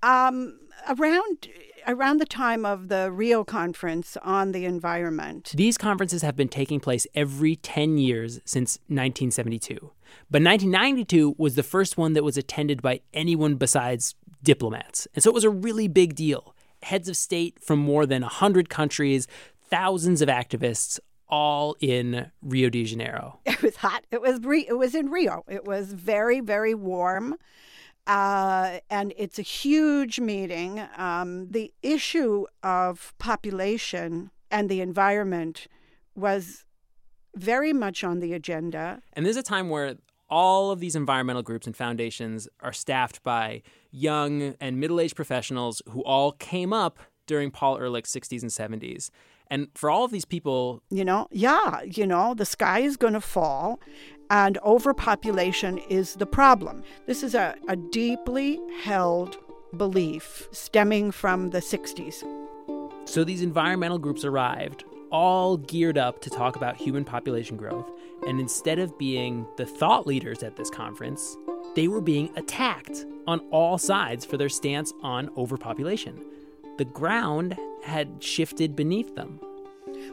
Um, 0.02 0.60
around 0.88 1.48
around 1.88 2.20
the 2.20 2.26
time 2.26 2.66
of 2.66 2.90
the 2.90 3.12
Rio 3.12 3.44
conference 3.44 4.18
on 4.22 4.52
the 4.52 4.66
environment, 4.66 5.52
These 5.56 5.78
conferences 5.78 6.22
have 6.22 6.36
been 6.36 6.50
taking 6.50 6.80
place 6.80 7.08
every 7.16 7.56
10 7.56 7.98
years 7.98 8.40
since 8.46 8.78
1972. 8.88 9.92
But 10.30 10.44
1992 10.44 11.36
was 11.38 11.56
the 11.56 11.64
first 11.64 11.98
one 11.98 12.14
that 12.14 12.24
was 12.24 12.38
attended 12.38 12.82
by 12.82 13.02
anyone 13.14 13.56
besides 13.56 14.16
diplomats. 14.44 15.08
And 15.14 15.24
so 15.24 15.30
it 15.30 15.34
was 15.34 15.44
a 15.44 15.50
really 15.50 15.88
big 15.88 16.16
deal. 16.16 16.56
Heads 16.84 17.10
of 17.10 17.18
state 17.18 17.60
from 17.62 17.80
more 17.80 18.06
than 18.06 18.22
100 18.22 18.70
countries, 18.70 19.28
thousands 19.70 20.22
of 20.22 20.30
activists, 20.30 21.00
all 21.28 21.76
in 21.80 22.32
Rio 22.42 22.70
de 22.70 22.84
Janeiro. 22.84 23.40
it 23.46 23.62
was 23.62 23.78
hot. 23.78 24.06
It 24.12 24.22
was 24.22 24.40
it 24.44 24.78
was 24.78 24.96
in 24.96 25.10
Rio. 25.10 25.44
It 25.48 25.66
was 25.66 25.94
very 25.94 26.40
very 26.40 26.74
warm. 26.74 27.36
Uh, 28.08 28.80
and 28.90 29.14
it's 29.18 29.38
a 29.38 29.44
huge 29.44 30.20
meeting. 30.20 30.82
Um, 30.98 31.50
the 31.52 31.72
issue 31.84 32.46
of 32.64 33.14
population 33.20 34.32
and 34.50 34.68
the 34.68 34.82
environment 34.82 35.68
was 36.16 36.66
very 37.36 37.74
much 37.74 38.04
on 38.04 38.20
the 38.20 38.34
agenda. 38.34 39.02
And 39.14 39.26
there's 39.26 39.38
a 39.38 39.44
time 39.44 39.70
where 39.70 39.96
all 40.30 40.72
of 40.72 40.80
these 40.80 40.96
environmental 40.96 41.42
groups 41.42 41.66
and 41.66 41.76
foundations 41.76 42.48
are 42.62 42.74
staffed 42.74 43.24
by 43.24 43.62
young 43.92 44.56
and 44.60 44.80
middle 44.80 45.00
aged 45.00 45.16
professionals 45.16 45.82
who 45.90 46.02
all 46.04 46.34
came 46.34 46.72
up 46.72 47.00
during 47.26 47.50
Paul 47.52 47.78
Ehrlich's 47.80 48.14
60s 48.14 48.42
and 48.42 48.52
70s. 48.52 49.10
And 49.52 49.68
for 49.74 49.90
all 49.90 50.04
of 50.04 50.12
these 50.12 50.26
people, 50.26 50.84
You 50.92 51.04
know, 51.04 51.28
yeah, 51.32 51.82
you 51.82 52.06
know, 52.06 52.36
the 52.36 52.46
sky 52.46 52.80
is 52.82 52.98
going 52.98 53.14
to 53.14 53.22
fall, 53.22 53.80
and 54.30 54.60
overpopulation 54.64 55.80
is 55.90 56.14
the 56.16 56.28
problem. 56.28 56.84
This 57.08 57.24
is 57.24 57.34
a, 57.34 57.56
a 57.68 57.76
deeply 57.76 58.60
held 58.84 59.38
belief 59.76 60.48
stemming 60.52 61.12
from 61.12 61.50
the 61.50 61.60
60s. 61.60 62.24
so 63.06 63.24
these 63.24 63.42
environmental 63.42 63.98
groups 63.98 64.24
arrived, 64.24 64.84
all 65.12 65.58
geared 65.58 65.98
up 65.98 66.22
to 66.22 66.30
talk 66.30 66.56
about 66.56 66.76
human 66.76 67.04
population 67.04 67.58
growth. 67.58 67.90
And 68.28 68.40
instead 68.40 68.80
of 68.80 68.98
being 68.98 69.46
the 69.58 69.66
thought 69.66 70.06
leaders 70.06 70.44
at 70.44 70.56
this 70.56 70.70
conference, 70.70 71.38
they 71.76 71.88
were 71.88 72.02
being 72.02 72.32
attacked 72.36 73.06
on 73.28 73.40
all 73.52 73.78
sides 73.78 74.26
for 74.26 74.38
their 74.38 74.50
stance 74.50 74.94
on 75.02 75.30
overpopulation. 75.38 76.20
The 76.78 76.86
ground 76.86 77.58
had 77.84 78.24
shifted 78.24 78.76
beneath 78.76 79.16
them. 79.16 79.40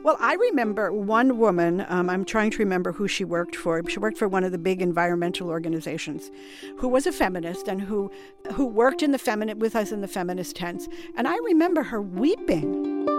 Well, 0.03 0.17
I 0.21 0.35
remember 0.35 0.93
one 0.93 1.39
woman, 1.39 1.85
um, 1.89 2.11
I'm 2.11 2.25
trying 2.25 2.51
to 2.53 2.59
remember 2.59 2.93
who 2.93 3.09
she 3.09 3.25
worked 3.25 3.57
for. 3.57 3.83
She 3.89 3.99
worked 3.99 4.19
for 4.19 4.29
one 4.29 4.45
of 4.45 4.53
the 4.53 4.59
big 4.59 4.83
environmental 4.83 5.49
organizations 5.49 6.31
who 6.79 6.89
was 6.89 7.07
a 7.07 7.13
feminist 7.13 7.69
and 7.69 7.81
who, 7.81 8.11
who 8.53 8.67
worked 8.67 9.03
in 9.03 9.13
the 9.13 9.19
feminine 9.19 9.59
with 9.59 9.77
us 9.77 9.93
in 9.93 10.01
the 10.01 10.09
feminist 10.09 10.57
tents. 10.57 10.89
And 11.17 11.27
I 11.27 11.37
remember 11.39 11.83
her 11.85 12.01
weeping. 12.01 13.16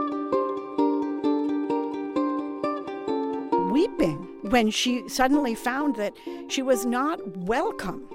When 4.47 4.69
she 4.69 5.07
suddenly 5.09 5.55
found 5.55 5.95
that 5.95 6.13
she 6.47 6.61
was 6.61 6.85
not 6.85 7.37
welcome 7.37 8.07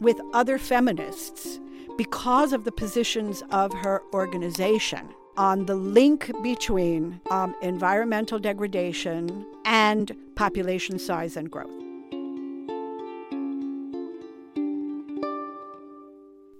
with 0.00 0.20
other 0.32 0.58
feminists 0.58 1.60
because 1.96 2.52
of 2.52 2.64
the 2.64 2.72
positions 2.72 3.42
of 3.50 3.72
her 3.72 4.02
organization 4.14 5.08
on 5.36 5.66
the 5.66 5.74
link 5.74 6.30
between 6.42 7.20
um, 7.30 7.54
environmental 7.62 8.38
degradation 8.38 9.46
and 9.64 10.16
population 10.36 10.98
size 10.98 11.36
and 11.36 11.50
growth. 11.50 11.70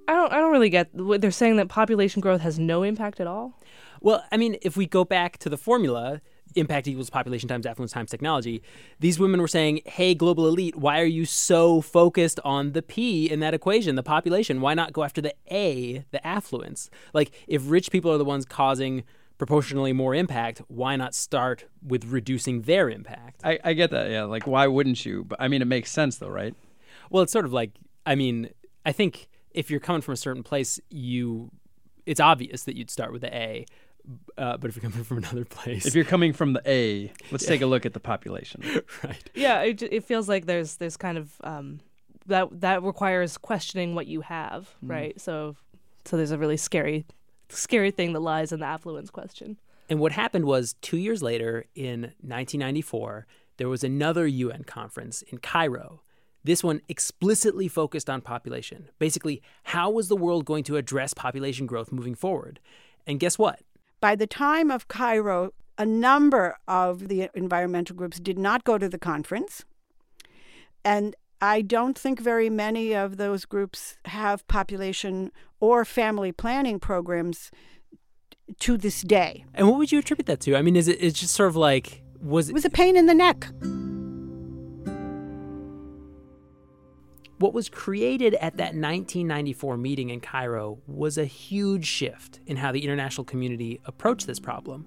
I 0.08 0.14
don't. 0.14 0.32
I 0.32 0.38
don't 0.38 0.50
really 0.50 0.70
get. 0.70 0.92
what 0.94 1.20
They're 1.20 1.30
saying 1.30 1.56
that 1.56 1.68
population 1.68 2.20
growth 2.20 2.40
has 2.40 2.58
no 2.58 2.82
impact 2.82 3.20
at 3.20 3.26
all. 3.26 3.58
Well, 4.00 4.24
I 4.32 4.36
mean, 4.38 4.56
if 4.62 4.76
we 4.76 4.86
go 4.86 5.04
back 5.04 5.38
to 5.38 5.48
the 5.48 5.56
formula, 5.56 6.20
impact 6.56 6.88
equals 6.88 7.10
population 7.10 7.48
times 7.48 7.66
affluence 7.66 7.92
times 7.92 8.10
technology, 8.10 8.62
these 8.98 9.18
women 9.18 9.40
were 9.40 9.48
saying, 9.48 9.80
hey, 9.86 10.14
global 10.14 10.46
elite, 10.46 10.76
why 10.76 11.00
are 11.00 11.04
you 11.04 11.24
so 11.24 11.80
focused 11.80 12.40
on 12.44 12.72
the 12.72 12.82
P 12.82 13.30
in 13.30 13.40
that 13.40 13.54
equation, 13.54 13.94
the 13.94 14.02
population? 14.02 14.60
Why 14.60 14.74
not 14.74 14.92
go 14.92 15.04
after 15.04 15.20
the 15.20 15.34
A, 15.50 16.04
the 16.10 16.26
affluence? 16.26 16.90
Like, 17.12 17.32
if 17.46 17.62
rich 17.70 17.90
people 17.90 18.12
are 18.12 18.18
the 18.18 18.24
ones 18.24 18.44
causing 18.44 19.04
proportionally 19.38 19.92
more 19.94 20.14
impact, 20.14 20.60
why 20.68 20.96
not 20.96 21.14
start 21.14 21.64
with 21.82 22.04
reducing 22.04 22.62
their 22.62 22.90
impact? 22.90 23.40
I, 23.42 23.58
I 23.64 23.72
get 23.72 23.90
that. 23.90 24.10
Yeah. 24.10 24.24
Like, 24.24 24.46
why 24.46 24.66
wouldn't 24.66 25.06
you? 25.06 25.24
But 25.24 25.40
I 25.40 25.48
mean, 25.48 25.62
it 25.62 25.66
makes 25.66 25.90
sense 25.90 26.16
though, 26.16 26.28
right? 26.28 26.54
Well, 27.08 27.22
it's 27.22 27.32
sort 27.32 27.46
of 27.46 27.52
like, 27.52 27.70
I 28.04 28.14
mean, 28.14 28.50
I 28.84 28.92
think 28.92 29.28
if 29.52 29.70
you're 29.70 29.80
coming 29.80 30.02
from 30.02 30.12
a 30.12 30.18
certain 30.18 30.42
place, 30.42 30.78
you, 30.90 31.50
it's 32.06 32.20
obvious 32.20 32.64
that 32.64 32.76
you'd 32.76 32.90
start 32.90 33.12
with 33.12 33.22
the 33.22 33.34
A. 33.34 33.64
Uh, 34.38 34.56
but 34.56 34.68
if 34.70 34.76
you're 34.76 34.88
coming 34.90 35.04
from 35.10 35.18
another 35.18 35.44
place, 35.44 35.86
If 35.86 35.94
you're 35.94 36.04
coming 36.04 36.32
from 36.32 36.52
the 36.52 36.62
A, 36.66 37.12
let's 37.30 37.44
Yeah. 37.44 37.48
take 37.50 37.60
a 37.62 37.66
look 37.66 37.84
at 37.86 37.92
the 37.92 38.00
population. 38.00 38.62
right. 39.04 39.30
Yeah, 39.34 39.62
it, 39.62 39.82
it 39.82 40.04
feels 40.04 40.28
like 40.28 40.46
there's 40.46 40.76
there's 40.76 40.96
kind 40.96 41.18
of 41.18 41.32
um, 41.44 41.80
that 42.26 42.48
that 42.60 42.82
requires 42.82 43.36
questioning 43.38 43.94
what 43.94 44.06
you 44.06 44.20
have, 44.22 44.74
Mm. 44.84 44.90
right? 44.90 45.20
So 45.20 45.56
so 46.04 46.16
there's 46.16 46.30
a 46.30 46.38
really 46.38 46.56
scary 46.56 47.04
scary 47.48 47.90
thing 47.90 48.12
that 48.12 48.20
lies 48.20 48.52
in 48.52 48.60
the 48.60 48.66
affluence 48.66 49.10
question. 49.10 49.58
And 49.88 49.98
what 49.98 50.12
happened 50.12 50.44
was 50.44 50.74
two 50.80 50.96
years 50.98 51.20
later, 51.20 51.64
in 51.74 52.12
1994, 52.22 53.26
there 53.56 53.68
was 53.68 53.82
another 53.84 54.26
UN 54.26 54.62
conference 54.64 55.22
in 55.22 55.38
Cairo. 55.38 56.02
This 56.44 56.62
one 56.64 56.80
explicitly 56.88 57.68
focused 57.68 58.08
on 58.08 58.20
population. 58.22 58.88
Basically, 58.98 59.42
how 59.64 59.90
was 59.90 60.08
the 60.08 60.16
world 60.16 60.44
going 60.46 60.64
to 60.64 60.76
address 60.76 61.12
population 61.12 61.66
growth 61.66 61.90
moving 61.92 62.14
forward? 62.14 62.60
And 63.06 63.18
guess 63.20 63.36
what? 63.38 63.60
By 64.00 64.16
the 64.16 64.26
time 64.26 64.70
of 64.70 64.88
Cairo, 64.88 65.52
a 65.76 65.86
number 65.86 66.56
of 66.66 67.08
the 67.08 67.30
environmental 67.34 67.94
groups 67.94 68.18
did 68.18 68.38
not 68.38 68.64
go 68.64 68.78
to 68.78 68.88
the 68.88 68.98
conference. 68.98 69.64
And 70.84 71.14
I 71.40 71.62
don't 71.62 71.98
think 71.98 72.20
very 72.20 72.50
many 72.50 72.94
of 72.94 73.16
those 73.16 73.44
groups 73.44 73.96
have 74.06 74.46
population 74.48 75.32
or 75.58 75.84
family 75.84 76.32
planning 76.32 76.78
programs 76.78 77.50
to 78.60 78.76
this 78.76 79.02
day. 79.02 79.44
And 79.54 79.68
what 79.68 79.78
would 79.78 79.92
you 79.92 79.98
attribute 79.98 80.26
that 80.26 80.40
to? 80.40 80.56
I 80.56 80.62
mean, 80.62 80.76
is 80.76 80.88
it 80.88 80.98
it's 81.00 81.20
just 81.20 81.34
sort 81.34 81.48
of 81.48 81.56
like 81.56 82.02
was 82.20 82.48
It 82.48 82.54
was 82.54 82.64
a 82.64 82.70
pain 82.70 82.96
in 82.96 83.06
the 83.06 83.14
neck. 83.14 83.46
What 87.40 87.54
was 87.54 87.70
created 87.70 88.34
at 88.34 88.58
that 88.58 88.74
1994 88.74 89.78
meeting 89.78 90.10
in 90.10 90.20
Cairo 90.20 90.78
was 90.86 91.16
a 91.16 91.24
huge 91.24 91.86
shift 91.86 92.38
in 92.44 92.58
how 92.58 92.70
the 92.70 92.84
international 92.84 93.24
community 93.24 93.80
approached 93.86 94.26
this 94.26 94.38
problem. 94.38 94.86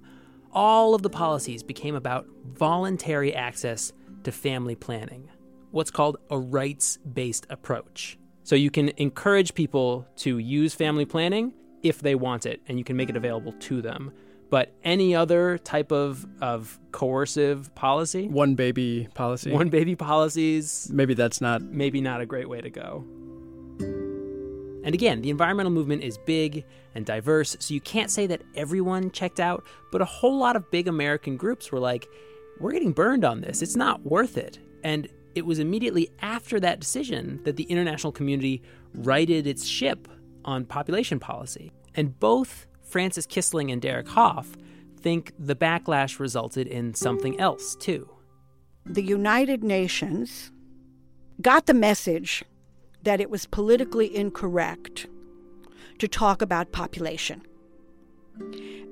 All 0.52 0.94
of 0.94 1.02
the 1.02 1.10
policies 1.10 1.64
became 1.64 1.96
about 1.96 2.28
voluntary 2.46 3.34
access 3.34 3.92
to 4.24 4.32
family 4.32 4.76
planning, 4.76 5.32
what's 5.72 5.90
called 5.90 6.18
a 6.30 6.38
rights 6.38 6.98
based 6.98 7.48
approach. 7.50 8.20
So 8.44 8.56
you 8.56 8.70
can 8.70 8.90
encourage 8.98 9.56
people 9.56 10.08
to 10.18 10.38
use 10.38 10.76
family 10.76 11.06
planning 11.06 11.54
if 11.82 12.02
they 12.02 12.14
want 12.14 12.46
it, 12.46 12.62
and 12.68 12.78
you 12.78 12.84
can 12.84 12.96
make 12.96 13.10
it 13.10 13.18
available 13.18 13.54
to 13.62 13.82
them. 13.82 14.14
But 14.54 14.72
any 14.84 15.16
other 15.16 15.58
type 15.58 15.92
of, 15.92 16.28
of 16.40 16.80
coercive 16.92 17.74
policy, 17.74 18.28
One 18.28 18.54
baby 18.54 19.08
policy. 19.16 19.52
one 19.52 19.70
baby 19.70 19.96
policies, 19.96 20.92
Maybe 20.94 21.16
that's 21.16 21.42
not. 21.42 21.64
maybe 21.64 22.02
not 22.02 22.22
a 22.22 22.28
great 22.28 22.48
way 22.48 22.62
to 22.62 22.70
go. 22.70 23.04
And 23.80 24.94
again, 24.94 25.24
the 25.24 25.32
environmental 25.32 25.72
movement 25.72 26.04
is 26.04 26.20
big 26.20 26.66
and 26.94 27.04
diverse, 27.04 27.58
so 27.60 27.74
you 27.74 27.82
can't 27.82 28.12
say 28.12 28.28
that 28.28 28.44
everyone 28.56 29.10
checked 29.10 29.40
out, 29.40 29.64
but 29.92 30.04
a 30.04 30.06
whole 30.06 30.38
lot 30.38 30.56
of 30.56 30.70
big 30.70 30.88
American 30.88 31.36
groups 31.36 31.72
were 31.72 31.80
like, 31.80 32.08
we're 32.60 32.74
getting 32.74 32.92
burned 32.92 33.26
on 33.26 33.42
this. 33.42 33.64
It's 33.64 33.76
not 33.76 34.04
worth 34.06 34.38
it. 34.38 34.60
And 34.84 35.08
it 35.34 35.48
was 35.48 35.58
immediately 35.58 36.12
after 36.22 36.60
that 36.60 36.80
decision 36.80 37.40
that 37.46 37.56
the 37.56 37.64
international 37.64 38.12
community 38.12 38.62
righted 38.94 39.48
its 39.48 39.66
ship 39.66 40.08
on 40.46 40.64
population 40.64 41.20
policy. 41.20 41.72
And 41.96 42.20
both 42.20 42.68
Frances 42.94 43.26
Kissling 43.26 43.72
and 43.72 43.82
Derek 43.82 44.08
Hoff 44.08 44.56
think 45.02 45.34
the 45.40 45.56
backlash 45.56 46.20
resulted 46.20 46.68
in 46.68 46.94
something 46.94 47.40
else, 47.40 47.76
too. 47.76 48.08
the 48.86 49.02
United 49.02 49.64
Nations 49.64 50.52
got 51.42 51.66
the 51.66 51.74
message 51.74 52.44
that 53.04 53.20
it 53.20 53.30
was 53.30 53.46
politically 53.46 54.16
incorrect 54.16 55.08
to 56.00 56.08
talk 56.08 56.42
about 56.42 56.72
population. 56.72 57.42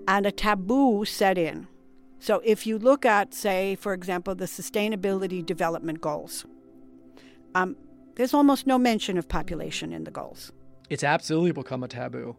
And 0.08 0.26
a 0.26 0.32
taboo 0.32 1.06
set 1.06 1.38
in. 1.38 1.68
So 2.20 2.42
if 2.44 2.66
you 2.66 2.78
look 2.78 3.06
at, 3.06 3.34
say, 3.34 3.76
for 3.76 3.94
example, 3.94 4.36
the 4.36 4.46
Sustainability 4.46 5.46
Development 5.46 6.00
Goals, 6.00 6.46
um, 7.56 7.76
there's 8.16 8.34
almost 8.34 8.68
no 8.68 8.78
mention 8.78 9.18
of 9.18 9.28
population 9.28 9.92
in 9.94 10.04
the 10.04 10.12
goals. 10.12 10.52
It's 10.90 11.04
absolutely 11.04 11.52
become 11.52 11.84
a 11.84 11.88
taboo. 11.88 12.36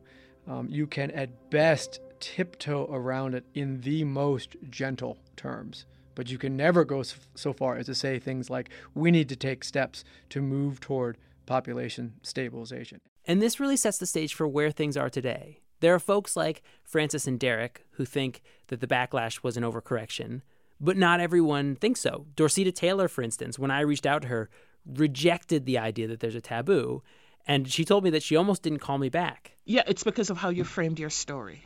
Um, 0.48 0.68
you 0.68 0.87
can, 0.87 1.11
at 1.12 1.50
best, 1.50 2.00
tiptoe 2.20 2.88
around 2.90 3.35
it 3.35 3.44
in 3.55 3.81
the 3.81 4.05
most 4.05 4.57
gentle 4.70 5.18
terms. 5.37 5.87
But 6.14 6.31
you 6.31 6.38
can 6.38 6.57
never 6.57 6.85
go 6.85 7.02
so 7.35 7.52
far 7.52 7.76
as 7.76 7.87
to 7.87 7.94
say 7.94 8.18
things 8.18 8.50
like, 8.50 8.70
we 8.94 9.11
need 9.11 9.28
to 9.31 9.37
take 9.37 9.64
steps 9.64 10.05
to 10.31 10.42
move 10.42 10.78
toward 10.81 11.16
population 11.46 12.14
stabilization. 12.22 13.00
And 13.24 13.40
this 13.40 13.59
really 13.59 13.76
sets 13.76 13.98
the 13.98 14.07
stage 14.07 14.35
for 14.35 14.46
where 14.46 14.70
things 14.70 14.96
are 14.96 15.11
today. 15.11 15.61
There 15.81 15.94
are 15.94 15.98
folks 15.98 16.37
like 16.37 16.62
Frances 16.85 17.26
and 17.26 17.40
Derek 17.40 17.87
who 17.92 18.05
think 18.05 18.42
that 18.68 18.81
the 18.81 18.87
backlash 18.87 19.42
was 19.42 19.57
an 19.57 19.64
overcorrection, 19.64 20.42
but 20.81 20.96
not 20.96 21.20
everyone 21.20 21.76
thinks 21.76 22.00
so. 22.00 22.26
Dorceta 22.37 22.72
Taylor, 22.72 23.09
for 23.09 23.22
instance, 23.22 23.59
when 23.59 23.70
I 23.70 23.81
reached 23.81 24.07
out 24.07 24.22
to 24.22 24.28
her, 24.28 24.50
rejected 24.87 25.64
the 25.64 25.78
idea 25.78 26.07
that 26.09 26.20
there's 26.20 26.35
a 26.35 26.40
taboo. 26.40 27.02
And 27.46 27.70
she 27.70 27.85
told 27.85 28.05
me 28.05 28.11
that 28.11 28.22
she 28.22 28.37
almost 28.37 28.62
didn't 28.62 28.78
call 28.78 28.98
me 28.98 29.09
back. 29.09 29.51
Yeah, 29.64 29.83
it's 29.87 30.05
because 30.05 30.31
of 30.31 30.37
how 30.37 30.48
you 30.51 30.64
framed 30.64 30.98
your 30.98 31.11
story 31.11 31.62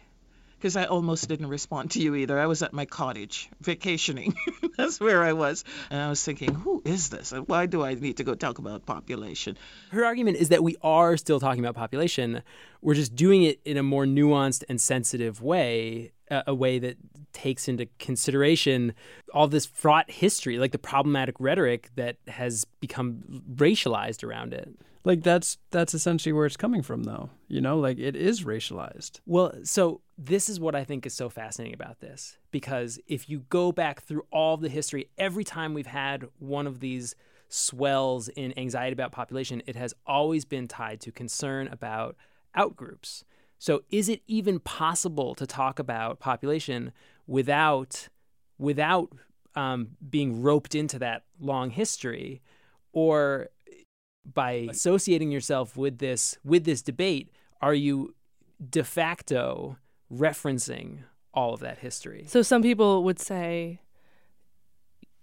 because 0.58 0.76
I 0.76 0.84
almost 0.86 1.28
didn't 1.28 1.48
respond 1.48 1.92
to 1.92 2.00
you 2.00 2.14
either. 2.14 2.38
I 2.40 2.46
was 2.46 2.62
at 2.62 2.72
my 2.72 2.86
cottage 2.86 3.48
vacationing. 3.60 4.34
That's 4.76 4.98
where 4.98 5.22
I 5.22 5.32
was. 5.32 5.64
And 5.90 6.00
I 6.00 6.08
was 6.08 6.24
thinking, 6.24 6.54
who 6.54 6.82
is 6.84 7.10
this? 7.10 7.32
And 7.32 7.46
why 7.46 7.66
do 7.66 7.84
I 7.84 7.94
need 7.94 8.16
to 8.16 8.24
go 8.24 8.34
talk 8.34 8.58
about 8.58 8.86
population? 8.86 9.58
Her 9.90 10.04
argument 10.04 10.38
is 10.38 10.48
that 10.48 10.62
we 10.62 10.76
are 10.82 11.16
still 11.16 11.40
talking 11.40 11.60
about 11.64 11.74
population. 11.74 12.42
We're 12.80 12.94
just 12.94 13.14
doing 13.14 13.42
it 13.42 13.60
in 13.64 13.76
a 13.76 13.82
more 13.82 14.06
nuanced 14.06 14.64
and 14.68 14.80
sensitive 14.80 15.42
way, 15.42 16.12
a 16.30 16.54
way 16.54 16.78
that 16.78 16.96
takes 17.32 17.68
into 17.68 17.86
consideration 17.98 18.94
all 19.34 19.46
this 19.46 19.66
fraught 19.66 20.10
history, 20.10 20.58
like 20.58 20.72
the 20.72 20.78
problematic 20.78 21.36
rhetoric 21.38 21.90
that 21.96 22.16
has 22.28 22.64
become 22.80 23.42
racialized 23.54 24.24
around 24.24 24.54
it 24.54 24.74
like 25.06 25.22
that's 25.22 25.56
that's 25.70 25.94
essentially 25.94 26.32
where 26.32 26.44
it's 26.44 26.56
coming 26.56 26.82
from 26.82 27.04
though 27.04 27.30
you 27.48 27.60
know? 27.60 27.78
Like 27.78 27.98
it 27.98 28.16
is 28.16 28.42
racialized. 28.42 29.20
Well 29.24 29.52
so 29.64 30.02
this 30.18 30.48
is 30.48 30.58
what 30.58 30.74
i 30.74 30.82
think 30.82 31.04
is 31.04 31.12
so 31.12 31.28
fascinating 31.28 31.74
about 31.74 32.00
this 32.00 32.38
because 32.50 32.98
if 33.06 33.28
you 33.28 33.40
go 33.50 33.70
back 33.70 34.02
through 34.02 34.24
all 34.32 34.56
the 34.56 34.68
history 34.70 35.10
every 35.18 35.44
time 35.44 35.74
we've 35.74 35.86
had 35.86 36.26
one 36.38 36.66
of 36.66 36.80
these 36.80 37.14
swells 37.50 38.28
in 38.28 38.58
anxiety 38.58 38.94
about 38.94 39.12
population 39.12 39.62
it 39.66 39.76
has 39.76 39.92
always 40.06 40.46
been 40.46 40.66
tied 40.66 41.00
to 41.00 41.12
concern 41.12 41.68
about 41.68 42.16
outgroups. 42.56 43.22
So 43.58 43.82
is 43.90 44.08
it 44.08 44.22
even 44.26 44.58
possible 44.60 45.34
to 45.34 45.46
talk 45.46 45.78
about 45.78 46.18
population 46.18 46.92
without 47.26 48.08
without 48.58 49.10
um, 49.54 49.88
being 50.08 50.42
roped 50.42 50.74
into 50.74 50.98
that 50.98 51.24
long 51.38 51.70
history? 51.70 52.42
Or 52.92 53.48
by 54.34 54.66
associating 54.70 55.30
yourself 55.30 55.76
with 55.76 55.98
this 55.98 56.38
with 56.44 56.64
this 56.64 56.82
debate, 56.82 57.30
are 57.60 57.74
you 57.74 58.14
de 58.70 58.84
facto 58.84 59.76
referencing 60.12 61.00
all 61.32 61.54
of 61.54 61.60
that 61.60 61.78
history? 61.78 62.24
So 62.28 62.42
some 62.42 62.62
people 62.62 63.04
would 63.04 63.18
say 63.18 63.80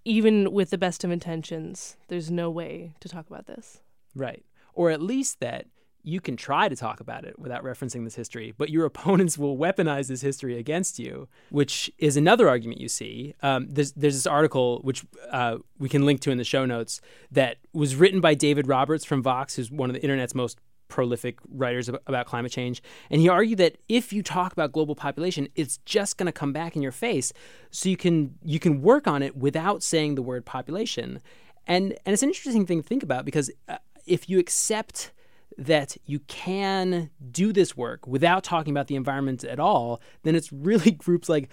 even 0.05 0.51
with 0.51 0.69
the 0.69 0.77
best 0.77 1.03
of 1.03 1.11
intentions, 1.11 1.97
there's 2.07 2.29
no 2.29 2.49
way 2.49 2.93
to 2.99 3.07
talk 3.07 3.27
about 3.27 3.47
this. 3.47 3.81
Right. 4.15 4.45
Or 4.73 4.89
at 4.91 5.01
least 5.01 5.39
that 5.39 5.67
you 6.03 6.19
can 6.19 6.35
try 6.35 6.67
to 6.67 6.75
talk 6.75 6.99
about 6.99 7.23
it 7.23 7.39
without 7.39 7.63
referencing 7.63 8.03
this 8.03 8.15
history, 8.15 8.53
but 8.57 8.69
your 8.69 8.85
opponents 8.91 9.37
will 9.37 9.57
weaponize 9.57 10.07
this 10.07 10.21
history 10.21 10.57
against 10.57 10.99
you, 10.99 11.27
which 11.49 11.91
is 11.97 12.17
another 12.17 12.49
argument 12.49 12.79
you 12.79 12.89
see. 12.89 13.33
Um, 13.41 13.67
there's, 13.69 13.93
there's 13.93 14.15
this 14.15 14.27
article, 14.27 14.79
which 14.83 15.05
uh, 15.31 15.57
we 15.79 15.89
can 15.89 16.05
link 16.05 16.21
to 16.21 16.31
in 16.31 16.37
the 16.37 16.43
show 16.43 16.65
notes, 16.65 17.01
that 17.31 17.57
was 17.73 17.95
written 17.95 18.21
by 18.21 18.33
David 18.33 18.67
Roberts 18.67 19.05
from 19.05 19.23
Vox, 19.23 19.55
who's 19.55 19.71
one 19.71 19.89
of 19.89 19.93
the 19.93 20.01
internet's 20.01 20.35
most 20.35 20.59
prolific 20.93 21.39
writers 21.49 21.89
about 21.89 22.27
climate 22.27 22.51
change. 22.51 22.83
And 23.09 23.19
he 23.19 23.27
argued 23.27 23.57
that 23.57 23.77
if 23.89 24.13
you 24.13 24.21
talk 24.21 24.53
about 24.53 24.71
global 24.71 24.93
population, 24.93 25.47
it's 25.55 25.77
just 25.85 26.17
going 26.17 26.27
to 26.27 26.31
come 26.31 26.53
back 26.53 26.75
in 26.75 26.83
your 26.83 26.91
face. 26.91 27.33
So 27.71 27.89
you 27.89 27.97
can 27.97 28.35
you 28.43 28.59
can 28.59 28.79
work 28.81 29.07
on 29.07 29.23
it 29.23 29.35
without 29.35 29.81
saying 29.81 30.13
the 30.13 30.21
word 30.21 30.45
population. 30.45 31.19
And 31.65 31.95
and 32.05 32.13
it's 32.13 32.21
an 32.21 32.29
interesting 32.29 32.67
thing 32.67 32.83
to 32.83 32.87
think 32.87 33.01
about 33.01 33.25
because 33.25 33.49
uh, 33.67 33.77
if 34.05 34.29
you 34.29 34.37
accept 34.37 35.11
that 35.57 35.97
you 36.05 36.19
can 36.19 37.09
do 37.31 37.53
this 37.53 37.75
work 37.77 38.07
without 38.07 38.43
talking 38.43 38.71
about 38.71 38.87
the 38.87 38.95
environment 38.95 39.43
at 39.43 39.59
all, 39.59 40.01
then 40.23 40.35
it's 40.35 40.51
really 40.51 40.91
groups 41.05 41.29
like 41.29 41.49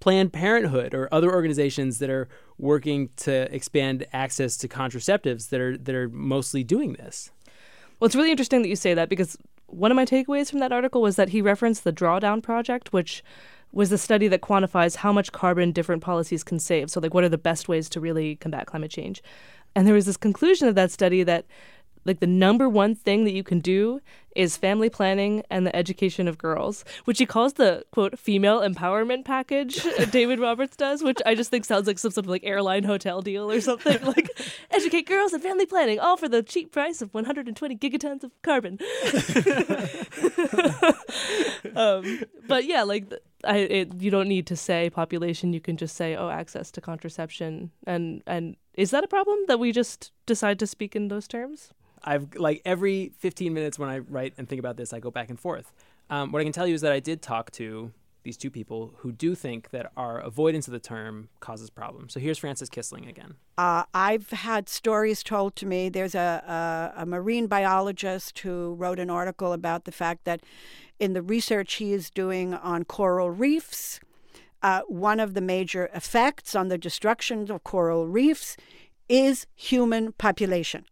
Planned 0.00 0.32
Parenthood 0.32 0.92
or 0.92 1.08
other 1.12 1.32
organizations 1.32 1.98
that 1.98 2.10
are 2.10 2.28
working 2.58 3.08
to 3.16 3.52
expand 3.54 4.06
access 4.12 4.56
to 4.58 4.68
contraceptives 4.68 5.48
that 5.48 5.60
are 5.60 5.78
that 5.78 5.94
are 5.94 6.10
mostly 6.10 6.62
doing 6.62 6.92
this. 6.94 7.30
Well, 7.98 8.06
it's 8.06 8.16
really 8.16 8.30
interesting 8.30 8.60
that 8.62 8.68
you 8.68 8.76
say 8.76 8.92
that 8.92 9.08
because 9.08 9.38
one 9.66 9.90
of 9.90 9.96
my 9.96 10.04
takeaways 10.04 10.50
from 10.50 10.60
that 10.60 10.72
article 10.72 11.00
was 11.00 11.16
that 11.16 11.30
he 11.30 11.40
referenced 11.40 11.84
the 11.84 11.92
Drawdown 11.92 12.42
Project, 12.42 12.92
which 12.92 13.24
was 13.72 13.90
the 13.90 13.98
study 13.98 14.28
that 14.28 14.40
quantifies 14.40 14.96
how 14.96 15.12
much 15.12 15.32
carbon 15.32 15.72
different 15.72 16.02
policies 16.02 16.44
can 16.44 16.58
save. 16.58 16.90
So, 16.90 17.00
like, 17.00 17.14
what 17.14 17.24
are 17.24 17.28
the 17.28 17.38
best 17.38 17.68
ways 17.68 17.88
to 17.90 18.00
really 18.00 18.36
combat 18.36 18.66
climate 18.66 18.90
change? 18.90 19.22
And 19.74 19.86
there 19.86 19.94
was 19.94 20.06
this 20.06 20.16
conclusion 20.16 20.68
of 20.68 20.76
that 20.76 20.90
study 20.90 21.22
that 21.24 21.46
like 22.04 22.20
the 22.20 22.26
number 22.26 22.68
one 22.68 22.94
thing 22.94 23.24
that 23.24 23.32
you 23.32 23.42
can 23.42 23.60
do 23.60 24.00
is 24.34 24.56
family 24.56 24.90
planning 24.90 25.42
and 25.48 25.66
the 25.66 25.74
education 25.74 26.26
of 26.26 26.38
girls, 26.38 26.84
which 27.04 27.18
he 27.18 27.26
calls 27.26 27.54
the 27.54 27.84
quote 27.92 28.18
female 28.18 28.60
empowerment 28.60 29.24
package. 29.24 29.86
David 30.10 30.40
Roberts 30.40 30.76
does, 30.76 31.02
which 31.02 31.20
I 31.24 31.34
just 31.34 31.50
think 31.50 31.64
sounds 31.64 31.86
like 31.86 31.98
some 31.98 32.10
sort 32.10 32.26
of 32.26 32.30
like 32.30 32.42
airline 32.44 32.84
hotel 32.84 33.22
deal 33.22 33.50
or 33.50 33.60
something. 33.60 34.02
like 34.04 34.30
educate 34.70 35.06
girls 35.06 35.32
and 35.32 35.42
family 35.42 35.66
planning, 35.66 35.98
all 36.00 36.16
for 36.16 36.28
the 36.28 36.42
cheap 36.42 36.72
price 36.72 37.00
of 37.00 37.14
120 37.14 37.76
gigatons 37.76 38.24
of 38.24 38.30
carbon. 38.42 38.78
um, 41.76 42.22
but 42.46 42.64
yeah, 42.64 42.82
like. 42.82 43.12
I, 43.46 43.58
it, 43.58 43.94
you 44.00 44.10
don't 44.10 44.28
need 44.28 44.46
to 44.46 44.56
say 44.56 44.88
population. 44.88 45.52
You 45.52 45.60
can 45.60 45.76
just 45.76 45.96
say, 45.96 46.16
oh, 46.16 46.30
access 46.30 46.70
to 46.70 46.80
contraception, 46.80 47.72
and 47.86 48.22
and 48.26 48.56
is 48.72 48.90
that 48.92 49.04
a 49.04 49.06
problem 49.06 49.38
that 49.48 49.60
we 49.60 49.70
just 49.70 50.12
decide 50.24 50.58
to 50.60 50.66
speak 50.66 50.96
in 50.96 51.08
those 51.08 51.28
terms? 51.28 51.70
I've 52.04 52.34
like 52.36 52.60
every 52.64 53.12
15 53.18 53.52
minutes 53.52 53.78
when 53.78 53.88
I 53.88 53.98
write 53.98 54.34
and 54.38 54.48
think 54.48 54.58
about 54.58 54.76
this, 54.76 54.92
I 54.92 55.00
go 55.00 55.10
back 55.10 55.30
and 55.30 55.40
forth. 55.40 55.72
Um, 56.10 56.32
what 56.32 56.40
I 56.40 56.44
can 56.44 56.52
tell 56.52 56.66
you 56.66 56.74
is 56.74 56.82
that 56.82 56.92
I 56.92 57.00
did 57.00 57.22
talk 57.22 57.50
to 57.52 57.92
these 58.24 58.36
two 58.36 58.50
people 58.50 58.94
who 58.98 59.12
do 59.12 59.34
think 59.34 59.70
that 59.70 59.92
our 59.96 60.18
avoidance 60.18 60.66
of 60.66 60.72
the 60.72 60.80
term 60.80 61.28
causes 61.40 61.70
problems. 61.70 62.14
So 62.14 62.20
here's 62.20 62.38
Frances 62.38 62.70
Kissling 62.70 63.06
again. 63.08 63.34
Uh, 63.58 63.84
I've 63.92 64.30
had 64.30 64.68
stories 64.68 65.22
told 65.22 65.56
to 65.56 65.66
me. 65.66 65.90
There's 65.90 66.14
a, 66.14 66.92
a, 66.96 67.02
a 67.02 67.06
marine 67.06 67.46
biologist 67.46 68.38
who 68.38 68.74
wrote 68.74 68.98
an 68.98 69.10
article 69.10 69.52
about 69.52 69.84
the 69.84 69.92
fact 69.92 70.24
that 70.24 70.40
in 70.98 71.12
the 71.12 71.22
research 71.22 71.74
he 71.74 71.92
is 71.92 72.08
doing 72.08 72.54
on 72.54 72.84
coral 72.84 73.30
reefs, 73.30 74.00
uh, 74.62 74.80
one 74.88 75.20
of 75.20 75.34
the 75.34 75.42
major 75.42 75.90
effects 75.94 76.54
on 76.54 76.68
the 76.68 76.78
destruction 76.78 77.50
of 77.50 77.62
coral 77.62 78.08
reefs 78.08 78.56
is 79.06 79.46
human 79.54 80.12
population 80.12 80.86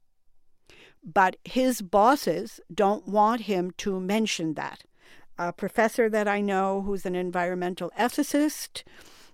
but 1.04 1.36
his 1.44 1.82
bosses 1.82 2.60
don't 2.72 3.06
want 3.06 3.42
him 3.42 3.72
to 3.78 3.98
mention 4.00 4.54
that. 4.54 4.84
A 5.38 5.52
professor 5.52 6.08
that 6.08 6.28
I 6.28 6.40
know 6.40 6.82
who's 6.82 7.06
an 7.06 7.16
environmental 7.16 7.90
ethicist 7.98 8.82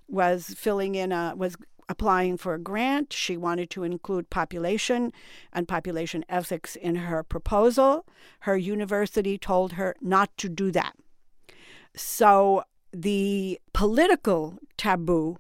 was 0.08 0.54
filling 0.56 0.94
in 0.94 1.12
a 1.12 1.34
was 1.36 1.56
applying 1.88 2.36
for 2.36 2.54
a 2.54 2.58
grant. 2.58 3.12
She 3.12 3.36
wanted 3.36 3.70
to 3.70 3.82
include 3.82 4.30
population 4.30 5.12
and 5.52 5.66
population 5.66 6.24
ethics 6.28 6.76
in 6.76 6.96
her 6.96 7.22
proposal. 7.22 8.06
Her 8.40 8.56
university 8.56 9.38
told 9.38 9.72
her 9.72 9.96
not 10.00 10.36
to 10.38 10.48
do 10.48 10.70
that. 10.72 10.94
So 11.96 12.64
the 12.92 13.58
political 13.72 14.58
taboo 14.76 15.38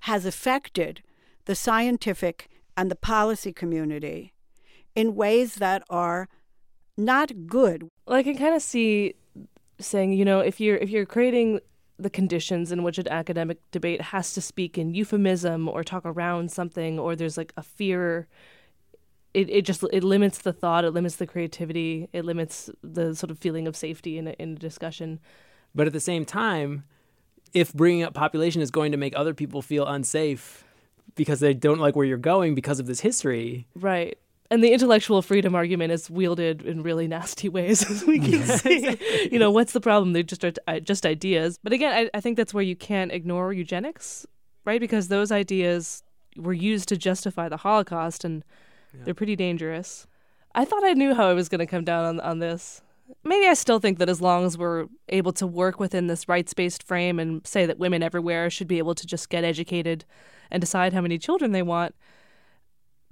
has 0.00 0.26
affected 0.26 1.02
the 1.46 1.54
scientific 1.54 2.48
and 2.76 2.90
the 2.90 2.96
policy 2.96 3.52
community 3.52 4.32
in 4.94 5.14
ways 5.14 5.56
that 5.56 5.82
are 5.90 6.28
not 6.96 7.46
good. 7.46 7.88
Well, 8.06 8.16
I 8.16 8.22
can 8.22 8.36
kind 8.36 8.54
of 8.54 8.62
see 8.62 9.14
saying, 9.78 10.12
you 10.12 10.24
know, 10.24 10.40
if 10.40 10.60
you're 10.60 10.76
if 10.76 10.90
you're 10.90 11.06
creating 11.06 11.60
the 11.98 12.10
conditions 12.10 12.72
in 12.72 12.82
which 12.82 12.98
an 12.98 13.08
academic 13.08 13.58
debate 13.70 14.00
has 14.00 14.34
to 14.34 14.40
speak 14.40 14.76
in 14.76 14.94
euphemism 14.94 15.68
or 15.68 15.84
talk 15.84 16.02
around 16.04 16.50
something 16.50 16.98
or 16.98 17.14
there's 17.14 17.36
like 17.36 17.52
a 17.56 17.62
fear 17.62 18.26
it, 19.34 19.48
it 19.48 19.62
just 19.64 19.84
it 19.92 20.02
limits 20.02 20.38
the 20.38 20.52
thought 20.52 20.84
it 20.84 20.90
limits 20.90 21.16
the 21.16 21.26
creativity 21.26 22.08
it 22.12 22.24
limits 22.24 22.68
the 22.82 23.14
sort 23.14 23.30
of 23.30 23.38
feeling 23.38 23.68
of 23.68 23.76
safety 23.76 24.18
in 24.18 24.26
a, 24.26 24.32
in 24.40 24.52
a 24.52 24.56
discussion 24.56 25.20
but 25.76 25.86
at 25.86 25.92
the 25.92 26.00
same 26.00 26.24
time 26.24 26.82
if 27.52 27.72
bringing 27.72 28.02
up 28.02 28.14
population 28.14 28.62
is 28.62 28.70
going 28.70 28.92
to 28.92 28.98
make 28.98 29.14
other 29.16 29.34
people 29.34 29.62
feel 29.62 29.86
unsafe 29.86 30.64
because 31.14 31.40
they 31.40 31.54
don't 31.54 31.78
like 31.78 31.96
where 31.96 32.06
you're 32.06 32.16
going 32.16 32.54
because 32.54 32.80
of 32.80 32.86
this 32.86 33.00
history. 33.00 33.66
Right. 33.74 34.18
And 34.52 34.62
the 34.62 34.70
intellectual 34.70 35.22
freedom 35.22 35.54
argument 35.54 35.92
is 35.92 36.10
wielded 36.10 36.60
in 36.60 36.82
really 36.82 37.08
nasty 37.08 37.48
ways, 37.48 37.90
as 37.90 38.04
we 38.04 38.18
can 38.18 38.42
see. 38.42 38.98
you 39.32 39.38
know, 39.38 39.50
what's 39.50 39.72
the 39.72 39.80
problem? 39.80 40.12
They're 40.12 40.22
just 40.22 40.44
uh, 40.44 40.80
just 40.80 41.06
ideas. 41.06 41.58
But 41.62 41.72
again, 41.72 41.90
I, 41.90 42.10
I 42.12 42.20
think 42.20 42.36
that's 42.36 42.52
where 42.52 42.62
you 42.62 42.76
can't 42.76 43.12
ignore 43.12 43.54
eugenics, 43.54 44.26
right? 44.66 44.78
Because 44.78 45.08
those 45.08 45.32
ideas 45.32 46.02
were 46.36 46.52
used 46.52 46.90
to 46.90 46.98
justify 46.98 47.48
the 47.48 47.56
Holocaust, 47.56 48.26
and 48.26 48.44
yeah. 48.92 49.00
they're 49.04 49.14
pretty 49.14 49.36
dangerous. 49.36 50.06
I 50.54 50.66
thought 50.66 50.84
I 50.84 50.92
knew 50.92 51.14
how 51.14 51.28
I 51.28 51.32
was 51.32 51.48
going 51.48 51.60
to 51.60 51.66
come 51.66 51.84
down 51.84 52.04
on 52.04 52.20
on 52.20 52.38
this. 52.40 52.82
Maybe 53.24 53.46
I 53.46 53.54
still 53.54 53.78
think 53.78 53.98
that 54.00 54.10
as 54.10 54.20
long 54.20 54.44
as 54.44 54.58
we're 54.58 54.86
able 55.08 55.32
to 55.32 55.46
work 55.46 55.80
within 55.80 56.08
this 56.08 56.28
rights 56.28 56.52
based 56.52 56.82
frame 56.82 57.18
and 57.18 57.46
say 57.46 57.64
that 57.64 57.78
women 57.78 58.02
everywhere 58.02 58.50
should 58.50 58.68
be 58.68 58.76
able 58.76 58.94
to 58.96 59.06
just 59.06 59.30
get 59.30 59.44
educated 59.44 60.04
and 60.50 60.60
decide 60.60 60.92
how 60.92 61.00
many 61.00 61.16
children 61.16 61.52
they 61.52 61.62
want, 61.62 61.94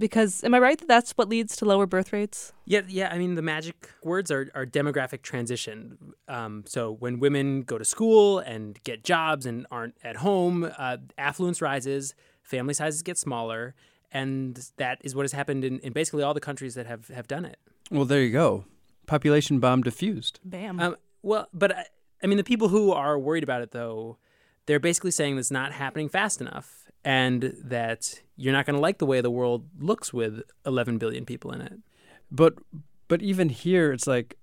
because 0.00 0.42
am 0.42 0.54
I 0.54 0.58
right 0.58 0.78
that 0.78 0.88
that's 0.88 1.12
what 1.12 1.28
leads 1.28 1.54
to 1.56 1.64
lower 1.66 1.86
birth 1.86 2.12
rates? 2.12 2.52
Yeah, 2.64 2.80
yeah. 2.88 3.10
I 3.12 3.18
mean, 3.18 3.34
the 3.34 3.42
magic 3.42 3.90
words 4.02 4.30
are, 4.30 4.50
are 4.54 4.66
demographic 4.66 5.22
transition. 5.22 6.14
Um, 6.26 6.64
so 6.66 6.90
when 6.90 7.20
women 7.20 7.62
go 7.62 7.78
to 7.78 7.84
school 7.84 8.38
and 8.38 8.82
get 8.82 9.04
jobs 9.04 9.46
and 9.46 9.66
aren't 9.70 9.94
at 10.02 10.16
home, 10.16 10.72
uh, 10.76 10.96
affluence 11.18 11.60
rises, 11.62 12.14
family 12.42 12.74
sizes 12.74 13.02
get 13.02 13.18
smaller, 13.18 13.74
and 14.10 14.70
that 14.78 14.98
is 15.04 15.14
what 15.14 15.22
has 15.22 15.32
happened 15.32 15.64
in, 15.64 15.78
in 15.80 15.92
basically 15.92 16.22
all 16.22 16.34
the 16.34 16.40
countries 16.40 16.74
that 16.74 16.86
have, 16.86 17.08
have 17.08 17.28
done 17.28 17.44
it. 17.44 17.58
Well, 17.90 18.06
there 18.06 18.22
you 18.22 18.32
go. 18.32 18.64
Population 19.06 19.60
bomb 19.60 19.82
diffused. 19.82 20.40
Bam. 20.44 20.80
Um, 20.80 20.96
well, 21.22 21.48
but 21.52 21.76
I, 21.76 21.84
I 22.22 22.26
mean, 22.26 22.38
the 22.38 22.44
people 22.44 22.68
who 22.68 22.90
are 22.90 23.18
worried 23.18 23.42
about 23.44 23.60
it, 23.60 23.72
though, 23.72 24.16
they're 24.66 24.80
basically 24.80 25.10
saying 25.10 25.36
it's 25.36 25.50
not 25.50 25.72
happening 25.72 26.08
fast 26.08 26.40
enough 26.40 26.80
and 27.04 27.54
that 27.62 28.20
you're 28.40 28.54
not 28.54 28.64
going 28.64 28.74
to 28.74 28.80
like 28.80 28.96
the 28.98 29.06
way 29.06 29.20
the 29.20 29.30
world 29.30 29.66
looks 29.78 30.14
with 30.14 30.42
11 30.64 30.96
billion 30.96 31.26
people 31.26 31.52
in 31.52 31.60
it. 31.60 31.74
But 32.30 32.54
but 33.06 33.20
even 33.20 33.50
here 33.50 33.92
it's 33.92 34.06
like 34.06 34.36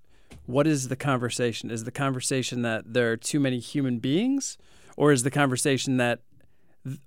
what 0.45 0.67
is 0.67 0.88
the 0.88 0.95
conversation? 0.95 1.71
Is 1.71 1.83
the 1.83 1.91
conversation 1.91 2.62
that 2.62 2.93
there 2.93 3.12
are 3.12 3.17
too 3.17 3.39
many 3.39 3.60
human 3.60 3.99
beings 3.99 4.57
or 4.95 5.12
is 5.12 5.23
the 5.23 5.31
conversation 5.31 5.97
that 5.97 6.19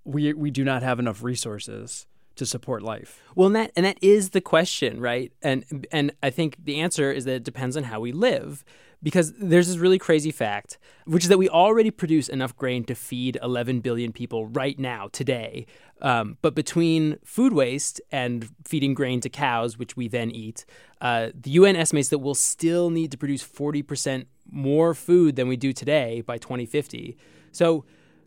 we 0.05 0.33
we 0.33 0.51
do 0.51 0.65
not 0.65 0.83
have 0.83 0.99
enough 0.99 1.23
resources 1.23 2.07
to 2.37 2.45
support 2.45 2.83
life? 2.83 3.23
Well, 3.37 3.47
and 3.47 3.57
that 3.57 3.73
and 3.77 3.87
that 3.87 3.99
is 4.03 4.31
the 4.31 4.41
question, 4.41 5.01
right? 5.01 5.33
And 5.43 5.87
and 5.93 6.13
I 6.23 6.31
think 6.31 6.57
the 6.65 6.81
answer 6.81 7.13
is 7.13 7.25
that 7.27 7.35
it 7.35 7.45
depends 7.45 7.77
on 7.77 7.85
how 7.85 8.01
we 8.01 8.11
live 8.11 8.65
because 9.03 9.33
there's 9.39 9.69
this 9.69 9.79
really 9.79 9.99
crazy 9.99 10.31
fact, 10.31 10.79
which 11.07 11.25
is 11.25 11.29
that 11.29 11.39
we 11.39 11.49
already 11.49 11.91
produce 11.91 12.29
enough 12.29 12.55
grain 12.57 12.85
to 12.85 12.95
feed 12.95 13.39
11 13.43 13.81
billion 13.81 14.13
people 14.13 14.47
right 14.47 14.79
now, 14.79 15.09
today. 15.13 15.67
Um, 16.03 16.37
but 16.43 16.55
between 16.55 17.19
food 17.25 17.53
waste 17.53 18.01
and 18.13 18.49
feeding 18.67 18.95
grain 18.95 19.21
to 19.23 19.29
cows, 19.29 19.79
which 19.79 19.97
we 19.97 20.09
then 20.09 20.31
eat, 20.31 20.67
uh, 21.01 21.31
the 21.35 21.51
UN 21.51 21.77
estimates 21.77 22.09
that 22.09 22.19
we'll 22.19 22.35
still 22.35 22.91
need 22.91 23.11
to 23.13 23.19
produce 23.19 23.43
40% 23.43 24.27
more 24.51 24.95
food 24.95 25.37
than 25.37 25.49
we 25.49 25.57
do 25.57 25.73
today 25.73 26.21
by 26.21 26.37
2050. 26.37 27.17
So, 27.53 27.85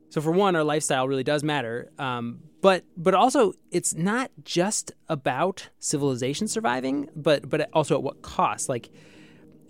so 0.09 0.21
for 0.21 0.31
one, 0.31 0.55
our 0.55 0.63
lifestyle 0.63 1.07
really 1.07 1.23
does 1.23 1.43
matter. 1.43 1.91
Um, 1.99 2.39
but 2.61 2.85
but 2.95 3.13
also, 3.13 3.53
it's 3.71 3.93
not 3.93 4.31
just 4.45 4.93
about 5.09 5.69
civilization 5.79 6.47
surviving, 6.47 7.09
but 7.13 7.49
but 7.49 7.69
also 7.73 7.95
at 7.95 8.03
what 8.03 8.21
cost. 8.21 8.69
Like 8.69 8.89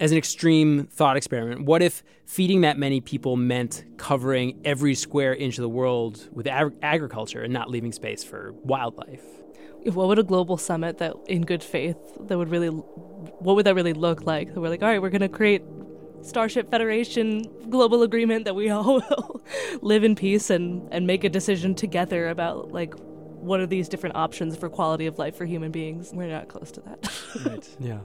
as 0.04 0.12
an 0.12 0.18
extreme 0.18 0.86
thought 0.88 1.16
experiment, 1.16 1.64
what 1.64 1.82
if 1.82 2.04
feeding 2.26 2.60
that 2.60 2.78
many 2.78 3.00
people 3.00 3.38
meant 3.38 3.86
covering 3.96 4.60
every 4.66 4.94
square 4.96 5.34
inch 5.34 5.58
of 5.58 5.62
the 5.62 5.70
world 5.70 6.28
with 6.34 6.46
ag- 6.46 6.74
agriculture 6.82 7.42
and 7.42 7.54
not 7.54 7.70
leaving 7.70 7.94
space 7.94 8.22
for 8.22 8.52
wildlife? 8.64 9.24
What 9.86 10.10
would 10.10 10.20
a 10.20 10.24
global 10.24 10.58
summit 10.58 10.98
that, 10.98 11.16
in 11.30 11.44
good 11.44 11.64
faith, 11.64 11.96
that 12.20 12.38
would 12.38 12.50
really, 12.50 12.68
what 12.68 13.56
would 13.56 13.66
that 13.66 13.76
really 13.76 13.94
look 13.94 14.26
like? 14.26 14.54
We're 14.54 14.68
like, 14.68 14.84
all 14.84 14.90
right, 14.90 15.02
we're 15.02 15.10
going 15.10 15.22
to 15.22 15.30
create 15.30 15.64
Starship 16.22 16.70
Federation 16.70 17.44
global 17.70 18.04
agreement 18.04 18.44
that 18.44 18.56
we 18.56 18.70
all 18.70 18.96
will 19.10 19.42
live 19.82 20.04
in 20.04 20.16
peace 20.16 20.50
and, 20.50 20.86
and 20.92 21.08
make 21.08 21.24
a 21.24 21.30
decision 21.30 21.76
together 21.76 22.28
about 22.28 22.74
like 22.74 22.94
what 22.98 23.62
are 23.62 23.68
these 23.68 23.88
different 23.88 24.18
options 24.18 24.58
for 24.58 24.68
quality 24.68 25.06
of 25.06 25.18
life 25.18 25.38
for 25.38 25.46
human 25.46 25.72
beings. 25.72 26.12
We're 26.14 26.28
not 26.28 26.50
close 26.50 26.72
to 26.72 26.82
that. 26.82 27.10
right. 27.46 27.76
Yeah. 27.80 28.00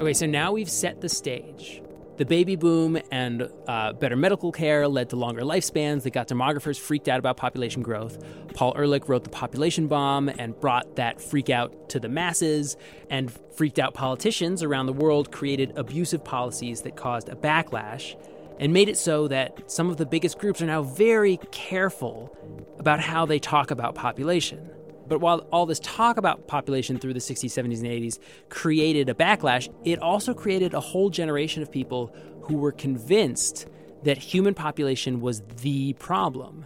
Okay, 0.00 0.14
so 0.14 0.24
now 0.24 0.52
we've 0.52 0.70
set 0.70 1.02
the 1.02 1.10
stage. 1.10 1.82
The 2.16 2.24
baby 2.24 2.56
boom 2.56 2.98
and 3.10 3.50
uh, 3.68 3.92
better 3.92 4.16
medical 4.16 4.50
care 4.50 4.88
led 4.88 5.10
to 5.10 5.16
longer 5.16 5.42
lifespans 5.42 6.04
that 6.04 6.14
got 6.14 6.26
demographers 6.26 6.78
freaked 6.78 7.06
out 7.06 7.18
about 7.18 7.36
population 7.36 7.82
growth. 7.82 8.16
Paul 8.54 8.72
Ehrlich 8.78 9.10
wrote 9.10 9.24
The 9.24 9.30
Population 9.30 9.88
Bomb 9.88 10.30
and 10.30 10.58
brought 10.58 10.96
that 10.96 11.20
freak 11.20 11.50
out 11.50 11.90
to 11.90 12.00
the 12.00 12.08
masses, 12.08 12.78
and 13.10 13.30
freaked 13.54 13.78
out 13.78 13.92
politicians 13.92 14.62
around 14.62 14.86
the 14.86 14.94
world 14.94 15.30
created 15.30 15.76
abusive 15.76 16.24
policies 16.24 16.80
that 16.80 16.96
caused 16.96 17.28
a 17.28 17.34
backlash 17.34 18.16
and 18.58 18.72
made 18.72 18.88
it 18.88 18.96
so 18.96 19.28
that 19.28 19.70
some 19.70 19.90
of 19.90 19.98
the 19.98 20.06
biggest 20.06 20.38
groups 20.38 20.62
are 20.62 20.66
now 20.66 20.82
very 20.82 21.38
careful 21.52 22.34
about 22.78 23.00
how 23.00 23.26
they 23.26 23.38
talk 23.38 23.70
about 23.70 23.94
population. 23.94 24.66
But 25.10 25.20
while 25.20 25.40
all 25.50 25.66
this 25.66 25.80
talk 25.80 26.18
about 26.18 26.46
population 26.46 26.96
through 26.96 27.14
the 27.14 27.20
60s, 27.20 27.46
70s, 27.46 27.78
and 27.78 27.86
80s 27.88 28.20
created 28.48 29.08
a 29.08 29.14
backlash, 29.14 29.68
it 29.84 29.98
also 30.00 30.32
created 30.32 30.72
a 30.72 30.78
whole 30.78 31.10
generation 31.10 31.64
of 31.64 31.70
people 31.72 32.14
who 32.42 32.56
were 32.56 32.70
convinced 32.70 33.66
that 34.04 34.18
human 34.18 34.54
population 34.54 35.20
was 35.20 35.42
the 35.62 35.94
problem. 35.94 36.64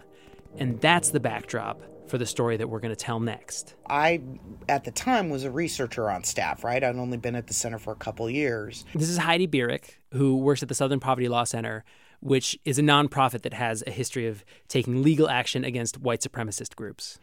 And 0.59 0.79
that's 0.79 1.09
the 1.09 1.19
backdrop 1.19 1.81
for 2.07 2.19
the 2.19 2.27
story 2.27 2.55
that 2.57 2.69
we're 2.69 2.79
going 2.79 2.93
to 2.93 2.95
tell 2.95 3.19
next. 3.19 3.73
I, 3.89 4.21
at 4.69 4.83
the 4.83 4.91
time, 4.91 5.31
was 5.31 5.43
a 5.43 5.49
researcher 5.49 6.11
on 6.11 6.23
staff, 6.23 6.63
right? 6.63 6.83
I'd 6.83 6.97
only 6.97 7.17
been 7.17 7.35
at 7.35 7.47
the 7.47 7.53
center 7.55 7.79
for 7.79 7.93
a 7.93 7.97
couple 7.97 8.29
years. 8.29 8.85
This 8.93 9.09
is 9.09 9.17
Heidi 9.17 9.47
Beirich, 9.47 9.95
who 10.13 10.37
works 10.37 10.61
at 10.61 10.69
the 10.69 10.75
Southern 10.75 10.99
Poverty 10.99 11.27
Law 11.27 11.45
Center, 11.45 11.83
which 12.25 12.57
is 12.65 12.79
a 12.79 12.81
nonprofit 12.81 13.43
that 13.43 13.53
has 13.53 13.83
a 13.85 13.91
history 13.91 14.25
of 14.25 14.43
taking 14.67 15.03
legal 15.03 15.29
action 15.29 15.63
against 15.63 15.99
white 15.99 16.21
supremacist 16.21 16.75
groups. 16.75 17.19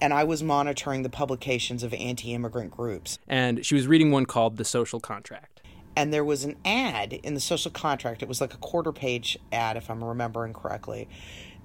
And 0.00 0.14
I 0.14 0.22
was 0.22 0.44
monitoring 0.44 1.02
the 1.02 1.08
publications 1.08 1.82
of 1.82 1.92
anti 1.92 2.32
immigrant 2.32 2.70
groups. 2.70 3.18
And 3.26 3.66
she 3.66 3.74
was 3.74 3.88
reading 3.88 4.12
one 4.12 4.26
called 4.26 4.56
The 4.56 4.64
Social 4.64 5.00
Contract. 5.00 5.60
And 5.96 6.12
there 6.12 6.24
was 6.24 6.44
an 6.44 6.54
ad 6.64 7.14
in 7.14 7.34
the 7.34 7.40
social 7.40 7.72
contract, 7.72 8.22
it 8.22 8.28
was 8.28 8.40
like 8.40 8.54
a 8.54 8.58
quarter 8.58 8.92
page 8.92 9.36
ad, 9.50 9.76
if 9.76 9.90
I'm 9.90 10.02
remembering 10.02 10.52
correctly, 10.52 11.08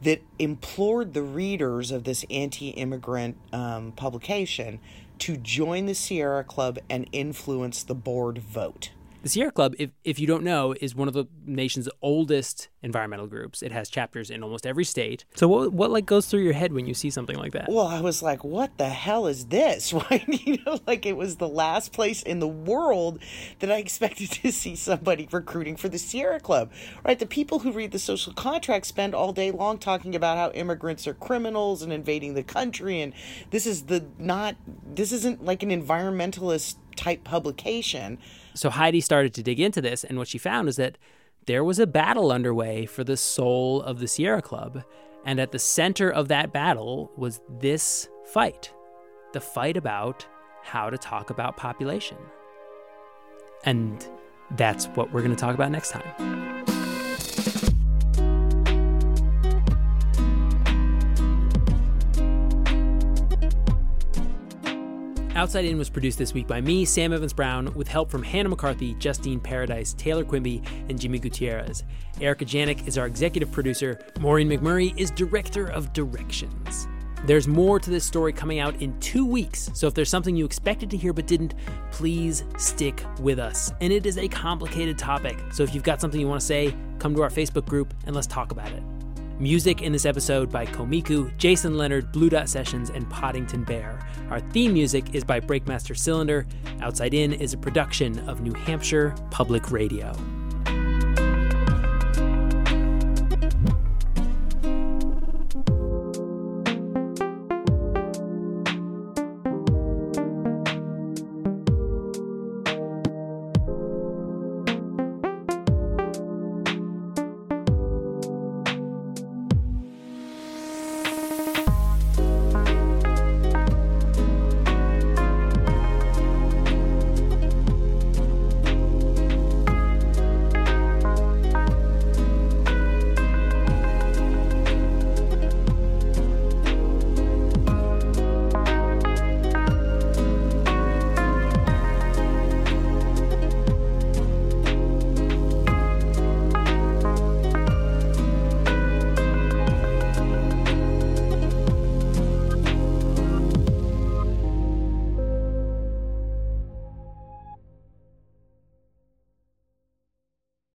that 0.02 0.23
implored 0.39 1.13
the 1.13 1.21
readers 1.21 1.91
of 1.91 2.06
this 2.06 2.25
anti 2.32 2.69
immigrant 2.69 3.38
um, 3.54 3.91
publication 3.91 4.80
to 5.19 5.38
join 5.38 5.86
the 5.86 5.93
Sierra 5.93 6.43
Club 6.43 6.80
and 6.89 7.08
influence 7.12 7.84
the 7.84 7.95
board 7.95 8.39
vote. 8.39 8.91
The 9.21 9.27
Sierra 9.29 9.51
Club, 9.51 9.75
if, 9.77 9.89
if 10.05 10.17
you 10.17 10.27
don't 10.27 10.43
know, 10.43 10.73
is 10.79 10.95
one 10.95 11.10
of 11.10 11.13
the 11.13 11.25
nation's 11.45 11.89
oldest 12.01 12.69
environmental 12.82 13.27
groups. 13.27 13.62
It 13.62 13.73
has 13.73 13.89
chapters 13.89 14.29
in 14.29 14.43
almost 14.43 14.65
every 14.65 14.86
state. 14.86 15.25
So 15.36 15.47
what 15.49 15.73
what 15.73 15.91
like 15.91 16.05
goes 16.05 16.27
through 16.27 16.41
your 16.41 16.53
head 16.53 16.71
when 16.71 16.88
you 16.88 16.93
see 16.93 17.10
something 17.10 17.36
like 17.36 17.51
that? 17.51 17.67
Well, 17.69 17.88
I 17.88 17.99
was 17.99 18.23
like, 18.23 18.45
what 18.45 18.77
the 18.77 18.88
hell 18.88 19.27
is 19.27 19.47
this? 19.47 19.93
Right? 20.10 20.25
You 20.27 20.58
know, 20.65 20.79
like 20.88 21.05
it 21.05 21.17
was 21.17 21.36
the 21.36 21.47
last 21.47 21.91
place 21.91 22.23
in 22.23 22.39
the 22.39 22.47
world 22.47 23.19
that 23.60 23.69
I 23.69 23.77
expected 23.77 24.32
to 24.43 24.51
see 24.51 24.75
somebody 24.75 25.27
recruiting 25.29 25.75
for 25.75 25.89
the 25.89 25.97
Sierra 25.97 26.39
Club. 26.39 26.71
Right? 27.03 27.19
The 27.19 27.25
people 27.25 27.60
who 27.60 27.73
read 27.73 27.91
the 27.91 27.99
social 27.99 28.32
contract 28.32 28.86
spend 28.86 29.13
all 29.13 29.34
day 29.34 29.51
long 29.51 29.77
talking 29.77 30.15
about 30.15 30.38
how 30.38 30.51
immigrants 30.51 31.05
are 31.05 31.13
criminals 31.13 31.82
and 31.82 31.91
invading 31.91 32.34
the 32.34 32.43
country 32.43 33.01
and 33.01 33.13
this 33.49 33.65
is 33.65 33.84
the 33.84 34.05
not 34.17 34.55
this 34.86 35.12
isn't 35.12 35.43
like 35.43 35.63
an 35.63 35.69
environmentalist 35.69 36.75
type 36.99 37.23
publication 37.23 38.17
so 38.59 38.69
Heidi 38.69 38.99
started 38.99 39.33
to 39.35 39.43
dig 39.43 39.62
into 39.62 39.81
this, 39.81 40.03
and 40.03 40.17
what 40.17 40.27
she 40.27 40.38
found 40.38 40.67
is 40.67 40.75
that 40.75 40.97
there 41.45 41.63
was 41.63 41.79
a 41.79 41.88
battle 41.88 42.29
underway 42.29 42.85
for 42.85 43.05
the 43.05 43.15
soul 43.15 43.81
of 43.81 43.99
the 43.99 44.07
Sierra 44.07 44.41
Club. 44.41 44.83
And 45.25 45.39
at 45.39 45.53
the 45.53 45.59
center 45.59 46.09
of 46.09 46.27
that 46.27 46.51
battle 46.51 47.09
was 47.15 47.39
this 47.59 48.09
fight 48.34 48.74
the 49.32 49.39
fight 49.39 49.78
about 49.78 50.28
how 50.63 50.89
to 50.89 50.97
talk 50.97 51.30
about 51.30 51.55
population. 51.55 52.17
And 53.63 54.05
that's 54.57 54.88
what 54.88 55.13
we're 55.13 55.21
going 55.21 55.36
to 55.36 55.39
talk 55.39 55.53
about 55.53 55.71
next 55.71 55.91
time. 55.91 56.78
Outside 65.39 65.63
In 65.63 65.77
was 65.77 65.89
produced 65.89 66.17
this 66.17 66.33
week 66.33 66.47
by 66.47 66.59
me, 66.59 66.83
Sam 66.83 67.13
Evans 67.13 67.31
Brown, 67.31 67.73
with 67.73 67.87
help 67.87 68.11
from 68.11 68.21
Hannah 68.21 68.49
McCarthy, 68.49 68.93
Justine 68.95 69.39
Paradis, 69.39 69.93
Taylor 69.93 70.25
Quimby, 70.25 70.61
and 70.89 70.99
Jimmy 70.99 71.17
Gutierrez. 71.17 71.85
Erica 72.19 72.43
Janik 72.43 72.85
is 72.85 72.97
our 72.97 73.07
executive 73.07 73.49
producer. 73.49 73.97
Maureen 74.19 74.49
McMurray 74.49 74.93
is 74.99 75.11
director 75.11 75.67
of 75.67 75.93
directions. 75.93 76.89
There's 77.25 77.47
more 77.47 77.79
to 77.79 77.89
this 77.89 78.03
story 78.03 78.33
coming 78.33 78.59
out 78.59 78.81
in 78.81 78.99
two 78.99 79.25
weeks, 79.25 79.71
so 79.73 79.87
if 79.87 79.93
there's 79.93 80.09
something 80.09 80.35
you 80.35 80.43
expected 80.43 80.89
to 80.89 80.97
hear 80.97 81.13
but 81.13 81.25
didn't, 81.25 81.53
please 81.91 82.43
stick 82.57 83.01
with 83.21 83.39
us. 83.39 83.71
And 83.79 83.93
it 83.93 84.05
is 84.05 84.17
a 84.17 84.27
complicated 84.27 84.97
topic, 84.97 85.37
so 85.53 85.63
if 85.63 85.73
you've 85.73 85.83
got 85.83 86.01
something 86.01 86.19
you 86.19 86.27
want 86.27 86.41
to 86.41 86.45
say, 86.45 86.75
come 86.99 87.15
to 87.15 87.21
our 87.21 87.29
Facebook 87.29 87.65
group 87.65 87.93
and 88.05 88.13
let's 88.13 88.27
talk 88.27 88.51
about 88.51 88.73
it. 88.73 88.83
Music 89.39 89.81
in 89.81 89.93
this 89.93 90.05
episode 90.05 90.51
by 90.51 90.65
Komiku, 90.65 91.35
Jason 91.37 91.77
Leonard, 91.77 92.11
Blue 92.11 92.29
Dot 92.29 92.49
Sessions, 92.49 92.89
and 92.89 93.09
Poddington 93.09 93.63
Bear. 93.63 94.05
Our 94.29 94.41
theme 94.41 94.73
music 94.73 95.15
is 95.15 95.23
by 95.23 95.39
Breakmaster 95.39 95.97
Cylinder. 95.97 96.45
Outside 96.81 97.13
In 97.13 97.31
is 97.31 97.53
a 97.53 97.57
production 97.57 98.19
of 98.27 98.41
New 98.41 98.53
Hampshire 98.53 99.15
Public 99.31 99.71
Radio. 99.71 100.13